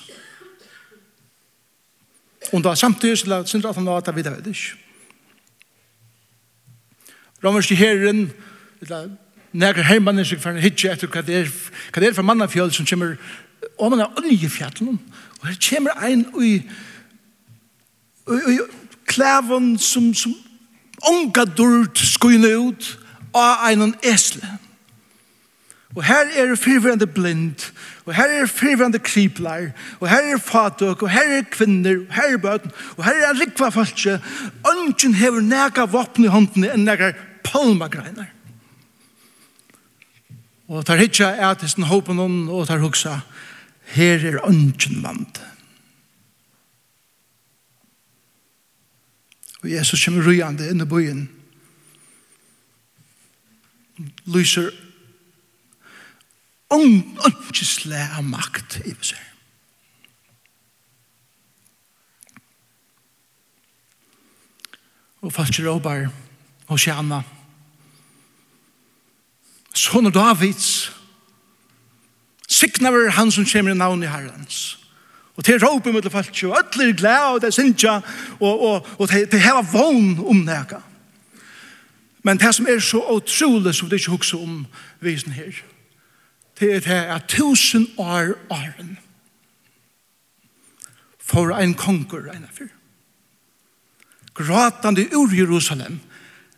Og 2.54 2.64
da 2.64 2.76
samtidig 2.76 3.18
så 3.18 3.32
lagt 3.32 3.50
sin 3.50 3.66
at 3.66 3.76
han 3.76 3.86
var 3.88 4.02
at 4.02 4.12
han 4.12 4.16
videre 4.16 4.42
det 4.44 4.56
ikke 4.56 4.83
romerske 7.44 7.76
herren, 7.76 8.32
nekker 9.54 9.84
hermannen 9.84 10.26
som 10.26 10.52
en 10.52 10.62
hitje 10.64 10.92
etter 10.92 11.12
hva 11.12 11.22
det 11.26 11.44
er, 11.44 11.52
hva 11.92 12.02
det 12.02 12.10
er 12.10 12.18
for 12.18 12.26
mannafjøl 12.28 12.72
som 12.74 12.88
kommer 12.90 13.18
om 13.80 13.94
man 13.94 14.04
er 14.04 14.18
oljefjallen, 14.20 15.00
og 15.42 15.48
her 15.48 15.60
kommer 15.70 16.08
en 16.08 16.26
ui, 16.36 16.56
ui, 18.28 18.42
ui 18.48 18.58
klæven 19.08 19.78
som, 19.78 20.14
som 20.14 20.34
unga 21.10 21.46
durt 21.46 21.98
skuyne 21.98 22.56
ut 22.58 23.00
av 23.36 23.72
en 23.72 23.96
esle. 24.04 24.48
Og 25.94 26.04
her 26.04 26.32
er 26.36 26.56
fyrverande 26.58 27.06
blind, 27.08 27.70
og 28.06 28.16
her 28.18 28.32
er 28.42 28.48
fyrverande 28.50 29.00
kriplar, 29.00 29.68
og 30.00 30.10
her 30.10 30.34
er 30.34 30.40
fatøk, 30.42 31.02
og 31.02 31.10
her 31.10 31.38
er 31.38 31.44
kvinner, 31.52 32.00
og 32.08 32.16
her 32.16 32.34
er 32.34 32.38
bøten, 32.38 32.72
og 32.98 33.06
her 33.06 33.20
er 33.28 33.38
rikva 33.42 33.70
falskje. 33.70 34.18
Ønsken 34.72 35.14
hever 35.14 35.42
nega 35.42 35.86
vopn 35.86 36.26
i 36.26 36.34
hånden 36.34 36.66
enn 36.66 36.88
nega 36.88 37.12
palmagreinar. 37.44 38.32
Og 40.72 40.86
tar 40.88 41.02
hitja 41.02 41.34
ætisen 41.52 41.90
håpen 41.90 42.22
hon, 42.22 42.38
og 42.50 42.68
tar 42.68 42.82
hugsa, 42.82 43.20
her 43.94 44.24
er 44.26 44.40
ønsken 44.48 45.04
vand. 45.04 45.42
Og 49.64 49.72
Jesus 49.72 50.02
kommer 50.06 50.26
rujande 50.26 50.68
inn 50.72 50.84
i 50.84 50.88
byen. 50.88 51.28
Lyser 54.28 54.72
ønskesle 56.74 58.02
av 58.18 58.26
makt 58.28 58.82
i 58.84 58.96
seg. 58.98 59.22
Og 65.24 65.32
falsk 65.32 65.62
råbar, 65.64 66.10
og 66.68 66.76
Hosianna. 66.76 67.22
Sånne 69.74 70.12
Davids. 70.14 70.92
Sikna 72.48 72.92
var 72.94 73.10
han 73.18 73.32
som 73.32 73.46
kommer 73.46 73.74
i 73.74 73.78
navn 73.78 74.04
i 74.04 74.12
herrens. 74.12 74.78
Og 75.36 75.44
til 75.44 75.60
råpe 75.60 75.92
mot 75.92 76.12
folk, 76.12 76.44
og 76.46 76.58
alle 76.58 76.90
er 76.90 76.98
glede, 76.98 77.30
og 77.34 77.42
det 77.42 77.48
er 77.48 77.56
sinja, 77.56 77.94
og, 78.40 78.62
og, 78.62 78.90
og 79.00 79.10
til 79.10 79.26
det 79.32 79.42
hever 79.42 79.66
vogn 79.72 80.20
om 80.22 80.44
nega. 80.46 80.84
Men 82.24 82.38
det 82.40 82.54
som 82.56 82.68
er 82.70 82.80
så 82.80 83.02
utrolig 83.12 83.76
som 83.76 83.90
det 83.90 84.00
ikke 84.00 84.12
hukse 84.12 84.38
om 84.38 84.66
visen 85.02 85.34
her, 85.34 85.58
det 86.60 86.76
er 86.76 86.80
det 86.80 87.00
er 87.16 87.20
tusen 87.28 87.88
år 87.98 88.38
åren 88.50 88.98
for 91.20 91.50
en 91.58 91.74
konger, 91.74 92.30
en 92.30 92.46
av 92.46 92.54
fyr. 92.54 92.70
Gratande 94.34 95.08
ur 95.16 95.34
Jerusalem, 95.34 96.00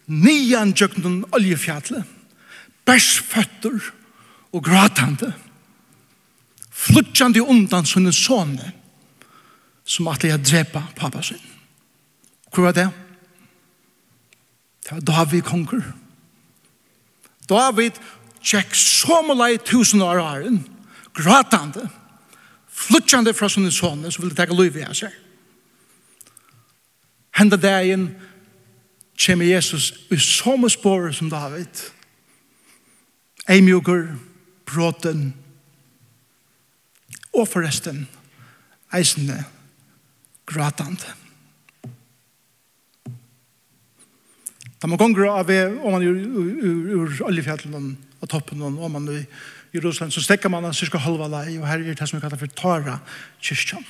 nian 0.07 0.73
djøknen 0.75 1.23
oljefjallet, 1.33 2.05
bærsføtter 2.85 3.79
og 4.53 4.63
gratande, 4.63 5.31
fluttjande 6.71 7.41
undan 7.41 7.87
sunne 7.87 8.13
sånne, 8.13 8.71
som 9.85 10.09
at 10.09 10.23
jeg 10.25 10.43
drepa 10.45 10.83
pappa 10.97 11.21
sin. 11.23 11.41
Hvor 12.53 12.67
var 12.69 12.75
det? 12.77 12.87
Det 14.85 14.91
var 14.91 15.01
David 15.01 15.41
konger. 15.45 15.81
David 17.49 17.97
tjekk 18.45 18.75
somalai 18.77 19.57
tusen 19.65 20.01
år 20.01 20.21
åren, 20.21 20.59
gratande, 21.13 21.87
fluttjande 22.69 23.33
fra 23.33 23.49
sunne 23.49 23.71
sånne, 23.73 24.11
som 24.11 24.25
ville 24.25 24.37
teka 24.37 24.53
løyve 24.53 24.85
av 24.85 24.97
seg. 24.97 25.13
Henda 27.35 27.57
dagen, 27.59 28.09
kommer 29.17 29.45
Jesus 29.45 29.93
i 30.11 30.17
samme 30.17 30.69
spår 30.69 31.11
som 31.11 31.29
David. 31.29 31.81
Eimjuker, 33.47 34.15
bråten, 34.65 35.33
og 37.35 37.47
forresten, 37.47 38.07
eisende, 38.95 39.43
gratande. 40.47 41.13
Da 44.81 44.87
man 44.87 44.99
gonger 44.99 45.27
av 45.31 45.47
ved, 45.47 45.77
om 45.81 45.95
man 45.95 46.03
ur, 46.03 46.15
ur, 46.15 47.09
ur 47.09 47.95
og 48.21 48.29
toppen, 48.29 48.61
om 48.61 48.91
man 48.91 49.07
i 49.11 49.25
Jerusalem, 49.75 50.11
så 50.11 50.21
stekker 50.23 50.49
man 50.49 50.73
cirka 50.73 50.97
halva 50.97 51.27
lei, 51.27 51.57
og 51.59 51.67
her 51.67 51.83
er 51.83 51.93
det 51.93 52.07
som 52.07 52.17
vi 52.17 52.23
kallar 52.23 52.39
for 52.39 52.47
Tara 52.55 52.99
kyrkjan. 53.43 53.85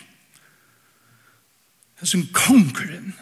Det 1.96 2.04
er 2.04 2.12
som 2.12 2.26
kongeren, 2.34 3.14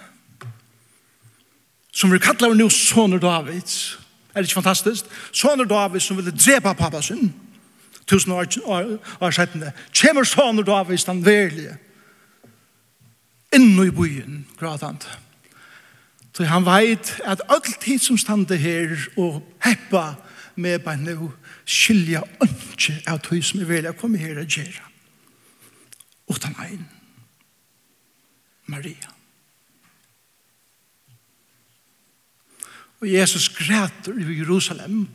som 1.94 2.12
vi 2.12 2.20
kallar 2.20 2.54
nu 2.54 2.70
Soner 2.70 3.18
Davids. 3.18 4.00
Er 4.34 4.42
det 4.42 4.50
ikke 4.50 4.54
fantastisk? 4.54 5.06
Soner 5.32 5.66
Davids 5.66 6.06
som 6.06 6.18
ville 6.18 6.32
drepa 6.32 6.74
pappa 6.74 7.02
sin. 7.02 7.34
Tusen 8.08 8.32
år, 8.32 8.46
år, 8.66 8.98
år 9.22 9.32
settende. 9.32 9.72
Kjemmer 9.94 10.24
Soner 10.24 10.64
Davids 10.64 11.06
den 11.06 11.26
verlige. 11.26 11.78
Inno 13.56 13.84
i 13.84 13.92
byen, 13.92 14.48
gradant. 14.60 15.20
Så 16.34 16.44
han 16.44 16.66
veit 16.66 17.20
at 17.24 17.42
all 17.50 17.62
tid 17.82 18.00
som 18.00 18.18
stande 18.18 18.58
her 18.58 18.98
og 19.18 19.44
heppa 19.62 20.16
med 20.56 20.80
bare 20.80 20.98
nå 20.98 21.30
skilja 21.66 22.24
ønske 22.42 22.98
av 23.08 23.22
tog 23.22 23.44
som 23.46 23.62
er 23.62 23.70
velja 23.70 23.94
komme 23.94 24.18
her 24.18 24.42
og 24.42 24.50
gjøre. 24.50 24.90
Utan 26.30 26.56
ein. 26.60 26.88
Maria. 28.66 28.90
Maria. 28.90 29.23
Og 33.04 33.12
Jesus 33.12 33.50
græter 33.50 34.14
i 34.20 34.38
Jerusalem. 34.40 35.08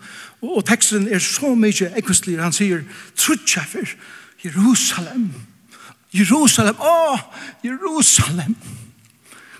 Og, 0.43 0.57
og 0.57 0.65
teksten 0.69 1.09
er 1.09 1.19
så 1.19 1.55
mye 1.57 1.87
ekvistlig. 1.97 2.37
Han 2.37 2.53
sier, 2.53 2.83
trutskjeffer, 3.17 3.95
Jerusalem. 4.45 5.31
Jerusalem, 6.13 6.77
å, 6.85 7.17
Jerusalem. 7.65 8.53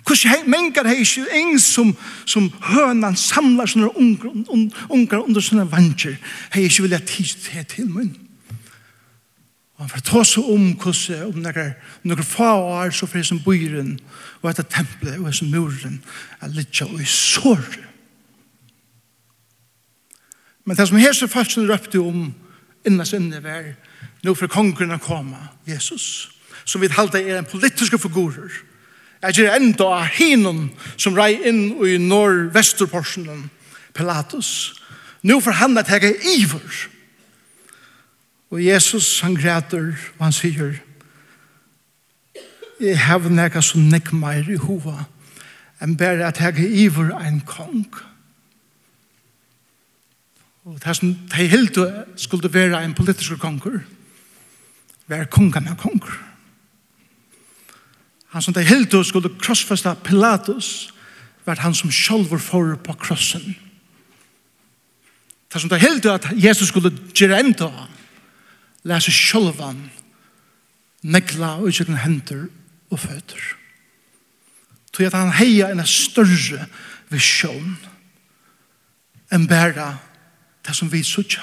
Hvordan 0.05 0.45
mengar 0.45 0.91
hei 0.91 1.01
ikke 1.07 1.25
eng 1.41 1.57
som, 1.61 1.95
som 2.29 2.51
hønan 2.69 3.17
samlar 3.17 3.73
sånne 3.73 3.89
unger, 3.97 4.37
un, 4.53 4.69
unger 4.93 5.25
under 5.25 5.45
sånne 5.45 5.65
vanger. 5.73 6.21
Hei 6.53 6.69
ikke 6.69 6.85
vilja 6.85 7.01
tid 7.09 7.33
til 7.49 7.67
til 7.73 7.91
min. 7.97 8.15
Og 9.79 9.87
han 9.87 9.93
får 9.95 10.05
ta 10.05 10.29
seg 10.29 10.53
om 10.53 10.71
hvordan 10.77 11.33
om 11.33 11.43
noen, 11.49 11.75
noen 12.05 12.33
få 12.37 12.55
år 12.77 12.93
så 12.93 13.09
fyrir 13.09 13.25
som 13.25 13.41
byren 13.41 13.97
og 14.43 14.53
etter 14.53 14.69
tempelet 14.69 15.17
og 15.17 15.33
etter 15.33 15.49
muren 15.49 16.03
er 16.43 16.59
litt 16.61 16.85
av 16.85 16.93
i 17.01 17.09
sår. 17.09 17.88
Men 20.69 20.77
det 20.77 20.85
som 20.89 20.99
hese 21.01 21.29
falsen 21.33 21.65
røpte 21.65 21.97
om 21.97 22.27
innas 22.85 23.15
inne 23.17 23.39
var 23.41 23.71
nå 24.21 24.35
for 24.37 24.53
kongren 24.53 24.93
å 24.93 24.99
komme, 25.01 25.39
Jesus, 25.65 26.29
som 26.69 26.83
vi 26.83 26.91
halte 26.93 27.23
er 27.23 27.39
en 27.39 27.49
politiske 27.49 27.97
figurer. 27.97 28.53
Jeg 29.23 29.39
gjør 29.39 29.55
enda 29.57 29.87
av 29.97 30.11
hinen 30.19 30.67
som 31.01 31.17
rei 31.17 31.39
inn 31.49 31.73
i 31.87 31.95
nord-vesterporsen 32.03 33.49
Pilatus. 33.97 34.51
Nå 35.25 35.39
for 35.41 35.57
han 35.57 35.81
at 35.81 35.89
jeg 35.89 36.05
er 36.11 36.29
iver. 36.37 36.83
Og 38.53 38.61
Jesus 38.61 39.23
han 39.25 39.39
græter 39.41 39.95
og 40.19 40.27
han 40.27 40.37
sier 40.37 40.77
Jeg 42.79 43.01
har 43.09 43.25
nekka 43.25 43.65
som 43.65 43.89
nekk 43.89 44.13
meir 44.13 44.53
i 44.53 44.61
hova 44.61 45.09
enn 45.83 45.97
bare 45.97 46.29
at 46.29 46.39
jeg 46.43 46.61
er 46.61 46.77
iver 46.85 47.11
en 47.17 47.41
kong. 47.47 47.89
Og 50.69 50.77
det 50.85 50.97
som 50.97 51.15
de 51.15 51.49
helt 51.49 51.79
skulle 52.21 52.53
være 52.53 52.83
en 52.85 52.95
politisk 52.95 53.39
konger, 53.41 53.81
var 55.09 55.25
kongen 55.33 55.69
av 55.69 55.79
konger. 55.81 56.19
Han 58.29 58.43
som 58.45 58.53
de 58.55 58.61
helt 58.61 58.93
skulle 59.07 59.33
krossfeste 59.41 59.95
Pilatus, 60.05 60.93
var 61.47 61.63
han 61.65 61.75
som 61.75 61.91
sjálfur 61.91 62.39
for 62.39 62.75
på 62.77 62.93
krossen. 62.93 63.57
Det 65.49 65.61
som 65.61 65.71
de 65.71 65.79
helt 65.81 66.07
at 66.07 66.27
Jesus 66.37 66.69
skulle 66.69 66.93
gjøre 67.17 67.39
enda, 67.41 67.71
lese 68.85 69.13
sjálfan, 69.13 69.87
negla 71.03 71.55
og 71.57 71.71
utsikten 71.71 71.97
hender 71.97 72.51
og 72.91 73.01
føtter. 73.01 73.41
Tog 74.93 75.07
at 75.07 75.17
han 75.17 75.33
heia 75.33 75.71
en 75.73 75.81
større 75.87 76.67
visjon 77.09 77.79
enn 79.33 79.49
bæra 79.49 79.95
det 80.69 80.77
som 80.77 80.93
vi 80.93 81.03
sutja. 81.03 81.43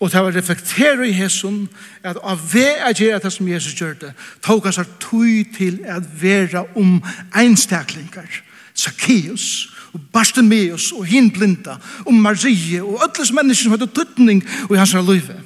Og 0.00 0.12
det 0.12 0.20
var 0.20 0.34
reflektere 0.34 1.08
i 1.08 1.12
hesson 1.12 1.68
at 2.04 2.18
av 2.22 2.40
ved 2.52 2.82
å 2.82 2.90
gjøre 2.92 3.20
det 3.24 3.32
som 3.32 3.48
Jesus 3.48 3.76
gjør 3.78 3.94
det, 4.00 4.10
tog 4.42 4.64
han 4.64 4.74
seg 4.74 4.90
tog 5.00 5.54
til 5.56 5.78
å 5.86 6.00
være 6.20 6.64
om 6.76 6.98
einstaklingar, 7.34 8.42
Zacchaeus, 8.74 9.70
og 9.94 10.02
Bartimeus, 10.12 10.90
og 10.92 11.06
hin 11.06 11.30
blinda, 11.30 11.76
og 12.04 12.14
Marie, 12.14 12.82
og 12.82 12.98
ødles 13.06 13.32
mennesker 13.32 13.68
som 13.68 13.76
hadde 13.76 13.92
tuttning 13.94 14.42
i 14.42 14.76
hans 14.76 14.94
løyve. 14.94 15.38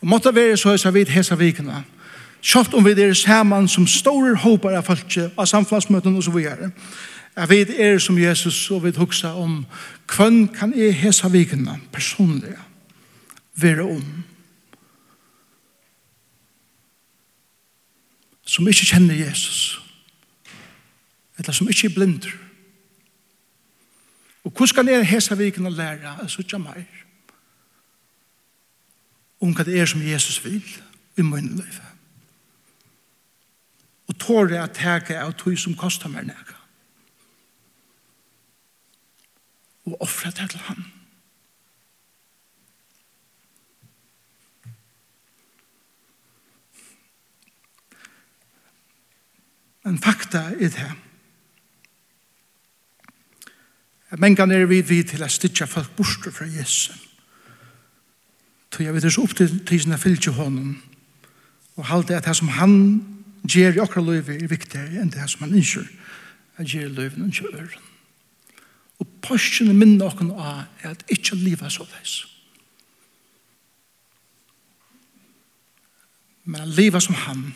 Og 0.00 0.08
måtte 0.08 0.34
være 0.34 0.56
så 0.56 0.76
jeg 0.78 0.94
vidt 0.94 1.10
hesa 1.10 1.34
vikene, 1.34 1.82
Kjøpt 2.46 2.76
om 2.78 2.84
vi 2.84 2.92
er 3.02 3.14
sammen 3.16 3.66
som 3.68 3.88
store 3.90 4.36
håpar 4.38 4.76
av 4.78 4.86
folk 4.86 5.16
av 5.34 5.48
samfunnsmøtene 5.50 6.20
og 6.20 6.22
så 6.22 6.34
videre. 6.34 6.70
Jeg 7.36 7.48
vet 7.48 7.80
er 7.80 7.98
som 7.98 8.18
Jesus, 8.18 8.70
og 8.70 8.84
vi 8.84 8.94
huksa 8.96 9.34
om 9.36 9.66
hvem 10.16 10.48
kan 10.48 10.72
jeg 10.72 10.94
hesa 10.96 11.28
vikene 11.28 11.80
personlig 11.92 12.54
være 13.60 13.82
om. 13.82 14.24
Som 18.46 18.68
ikke 18.68 18.88
kjenner 18.88 19.14
Jesus. 19.14 19.82
Eller 21.38 21.52
som 21.52 21.68
ikke 21.68 21.90
er 21.90 21.94
blinder. 21.94 22.32
Og 24.44 24.50
hvordan 24.50 24.74
kan 24.74 24.88
jeg 24.88 25.06
hesa 25.06 25.34
vikene 25.34 25.70
lære 25.70 26.16
at 26.22 26.30
sutja 26.30 26.58
meir? 26.58 27.04
Om 29.40 29.52
hva 29.52 29.64
det 29.64 29.76
er 29.76 29.86
som 29.86 30.00
Jesus 30.00 30.40
vil 30.44 30.64
i 31.16 31.22
min 31.22 31.56
liv. 31.60 31.80
Og 34.08 34.18
tåre 34.18 34.62
at 34.62 34.78
teka 34.78 35.20
av 35.20 35.34
tog 35.36 35.58
som 35.58 35.76
kostar 35.76 36.08
meg 36.08 36.30
nek 36.30 36.45
og 39.86 40.02
offre 40.02 40.30
det 40.30 40.50
til 40.50 40.60
ham. 40.68 40.84
Men 49.86 49.98
fakta 50.02 50.38
er 50.38 50.68
det. 50.74 50.92
At 54.10 54.18
Mengan 54.20 54.50
er 54.50 54.66
vi 54.66 54.80
vid 54.82 55.04
til 55.12 55.22
å 55.22 55.28
stitja 55.30 55.66
folk 55.70 55.92
borster 55.96 56.34
fra 56.34 56.46
Jesu. 56.50 56.92
Så 58.74 58.82
jeg 58.82 58.92
vet 58.92 59.06
det 59.06 59.12
så 59.14 59.22
opp 59.24 59.32
til 59.38 59.60
tisen 59.64 59.94
jeg 59.94 60.02
fyllt 60.02 60.26
honom 60.36 60.74
og 61.76 61.86
halte 61.88 62.16
at 62.16 62.26
det 62.26 62.34
som 62.36 62.50
han 62.52 62.74
gjør 63.48 63.78
i 63.78 63.80
okra 63.80 64.02
løyve 64.02 64.34
er 64.36 64.50
viktigere 64.50 65.00
enn 65.00 65.12
det 65.14 65.24
som 65.30 65.46
han 65.46 65.54
innskjør 65.56 65.86
at 66.58 66.68
gjør 66.68 66.90
i 66.90 66.94
løyven 66.96 67.24
og 67.24 67.32
kjøren. 67.32 67.95
Og 68.98 69.08
påskjene 69.22 69.74
minne 69.76 70.04
okken 70.04 70.30
av 70.32 70.64
er 70.82 70.94
at 70.94 71.04
ikke 71.12 71.36
livet 71.36 71.66
er 71.66 71.72
så 71.72 71.86
leis. 71.90 72.16
Men 76.46 76.62
at 76.62 76.68
livet 76.78 77.02
som 77.02 77.14
han, 77.14 77.54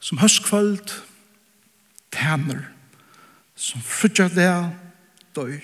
som 0.00 0.18
høstkvöld, 0.18 1.02
tæner, 2.12 2.62
som 3.54 3.82
frutjar 3.82 4.28
det, 4.28 4.76
døyr, 5.36 5.60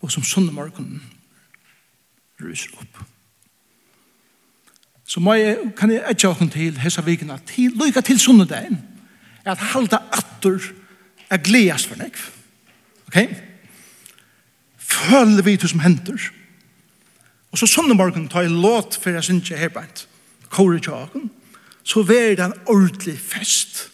og 0.00 0.10
som 0.10 0.22
søndemorgen 0.22 1.02
ryser 2.42 2.74
opp. 2.78 3.02
Så 5.04 5.20
må 5.20 5.34
jeg, 5.34 5.58
kan 5.76 5.90
jeg 5.90 6.02
etja 6.10 6.30
okken 6.32 6.50
til 6.50 6.78
hessa 6.80 7.02
vikina, 7.06 7.38
til, 7.46 7.74
lykke 7.78 8.02
til 8.02 8.20
søndagen, 8.20 8.80
at 9.44 9.58
halda 9.58 9.98
at 10.12 10.31
atter 10.42 10.72
er 11.30 11.36
gledes 11.42 11.86
for 11.86 11.96
nekv. 11.96 12.30
Ok? 13.06 13.18
Føler 14.76 15.42
vi 15.42 15.56
til 15.56 15.68
som 15.68 15.80
henter. 15.80 16.30
Og 17.52 17.58
så 17.58 17.66
sånne 17.68 17.94
morgen 17.94 18.28
tar 18.28 18.46
jeg 18.46 18.54
låt 18.54 18.96
for 19.00 19.12
jeg 19.12 19.24
synes 19.24 19.50
jeg 19.50 19.62
er 19.62 19.72
beint. 19.72 20.06
Kåre 20.52 20.80
tjaken. 20.80 21.30
Så 21.84 22.00
er 22.00 22.36
det 22.36 22.44
en 22.44 22.58
ordentlig 22.66 23.18
fest. 23.18 23.88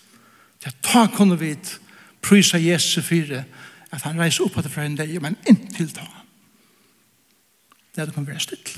Det 0.64 0.74
ta 0.82 1.06
kunne 1.06 1.38
vi 1.38 1.54
prysa 2.22 2.58
Jesus 2.58 3.04
fyre 3.04 3.44
at 3.90 4.02
han 4.02 4.18
reiser 4.20 4.44
opp 4.44 4.58
etter 4.58 4.70
fra 4.70 4.84
en 4.84 4.96
dag, 4.98 5.10
men 5.22 5.38
inntil 5.48 5.90
ta. 5.94 6.06
Det 7.94 8.02
er 8.02 8.10
det 8.10 8.14
kan 8.14 8.26
være 8.26 8.40
stilt. 8.40 8.74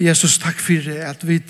Jesus, 0.00 0.38
takk 0.38 0.60
for 0.62 0.88
at 1.04 1.26
vi 1.26 1.40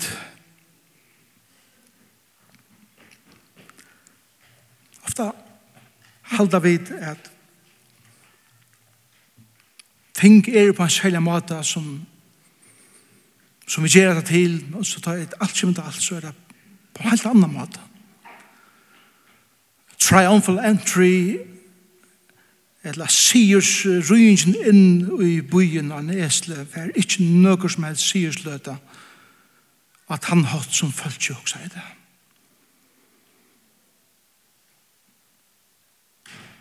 Ofta 5.09 5.31
halda 6.37 6.59
vid 6.61 6.91
at 7.01 7.31
ting 10.13 10.45
er 10.47 10.71
på 10.77 10.85
en 10.85 10.89
særlig 10.89 11.21
måte 11.23 11.63
som 11.63 12.05
som 13.69 13.83
vi 13.83 13.89
gjør 13.89 14.13
det 14.13 14.25
til, 14.25 14.65
og 14.73 14.85
så 14.85 15.01
tar 15.01 15.19
et 15.21 15.33
alt 15.41 15.53
kjent 15.53 15.79
alt, 15.79 16.01
så 16.01 16.15
er 16.15 16.19
det 16.19 16.31
på 16.93 17.03
en 17.03 17.09
helt 17.09 17.25
annen 17.25 17.53
måte. 17.53 17.81
Triumphal 19.99 20.57
entry, 20.65 21.37
eller 22.83 23.11
siers 23.13 23.85
rynjen 24.09 24.55
inn 24.65 25.05
i 25.21 25.35
byen 25.41 25.91
av 25.93 26.01
Nesle, 26.07 26.65
for 26.65 26.89
ikke 26.97 27.23
noe 27.23 27.69
som 27.69 27.85
helst 27.85 28.09
siers 28.09 28.41
løte, 28.45 28.73
at 30.09 30.29
han 30.31 30.47
hatt 30.49 30.73
som 30.73 30.93
følt 30.93 31.29
jo 31.29 31.37
også 31.37 31.61
i 31.61 31.69
det. 31.69 31.85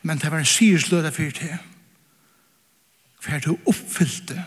men 0.03 0.19
det 0.19 0.31
var 0.31 0.39
en 0.39 0.45
syrsløda 0.45 1.11
for 1.11 1.23
det. 1.23 1.59
For 3.21 3.39
det 3.39 3.59
oppfyllte 3.67 4.45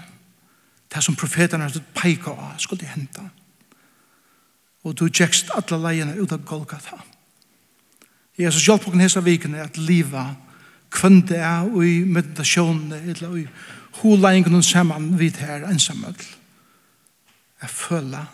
det 0.93 1.03
som 1.03 1.15
profeterne 1.15 1.63
hadde 1.63 1.83
peiket 1.95 2.27
av, 2.33 2.57
skulle 2.57 2.83
det 2.83 2.93
hente. 2.95 3.23
Og 4.83 4.97
du 4.99 5.07
tjekst 5.09 5.51
alle 5.55 5.79
leiene 5.79 6.17
ut 6.19 6.31
av 6.31 6.43
Golgata. 6.45 6.97
Jesus 8.39 8.65
hjelp 8.65 8.87
okken 8.87 9.03
hese 9.03 9.21
vikene 9.23 9.61
at 9.63 9.77
liva 9.77 10.31
kvønde 10.91 11.37
er 11.37 11.67
og 11.69 11.85
i 11.85 12.01
meditasjonene 12.03 13.01
eller 13.13 13.37
i 13.43 13.45
holeingen 14.01 14.63
sammen 14.63 15.19
vidt 15.19 15.37
her 15.37 15.67
ensamhet. 15.67 16.23
Jeg 17.61 17.69
føler 17.69 18.25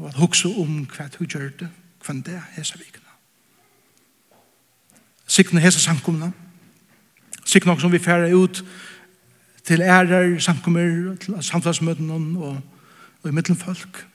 og 0.00 0.08
at 0.08 0.16
hukse 0.16 0.48
om 0.48 0.86
hva 0.88 1.10
du 1.12 1.24
gjør 1.26 1.50
det 1.60 1.68
kvønde 2.00 2.32
er 2.32 2.46
hese 2.56 2.78
vikene. 2.80 3.09
Sikne 5.30 5.62
hesa 5.62 5.78
samkomna. 5.78 6.32
Sikne 7.46 7.76
som 7.80 7.92
vi 7.92 8.02
færa 8.02 8.32
ut 8.34 8.64
til 9.64 9.82
ærer, 9.82 10.38
samkommer, 10.38 11.16
til 11.20 11.42
samfunnsmøtene 11.42 12.14
og, 12.14 12.60
og 13.22 13.30
i 13.30 13.32
middelen 13.32 13.58
folk. 13.58 14.06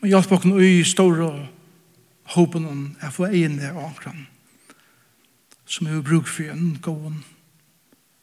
Men 0.00 0.12
hjelp 0.12 0.32
okken 0.32 0.58
i 0.60 0.84
store 0.84 1.48
håpen 2.36 2.96
er 3.00 3.10
for 3.10 3.32
egne 3.32 3.72
og 3.72 3.90
akkurat 3.90 4.26
som 5.66 5.86
er 5.86 6.02
bruk 6.02 6.28
for 6.30 6.46
en 6.52 6.78
god 6.82 7.12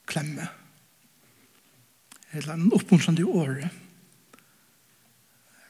klemme 0.08 0.48
eller 2.34 2.54
en 2.54 2.72
oppmuntrande 2.74 3.26
åre 3.26 3.69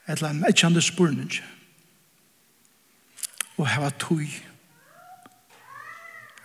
eller 0.07 0.29
en 0.29 0.45
etkjande 0.49 0.81
spurning 0.81 1.31
og 3.57 3.67
heva 3.69 3.89
tog 3.89 4.27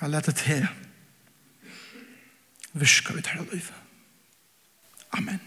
Jeg 0.01 0.11
lette 0.11 0.33
til 0.33 0.67
virka 2.79 3.15
vi 3.17 3.23
tar 3.27 3.43
liv. 3.51 3.73
Amen. 5.19 5.41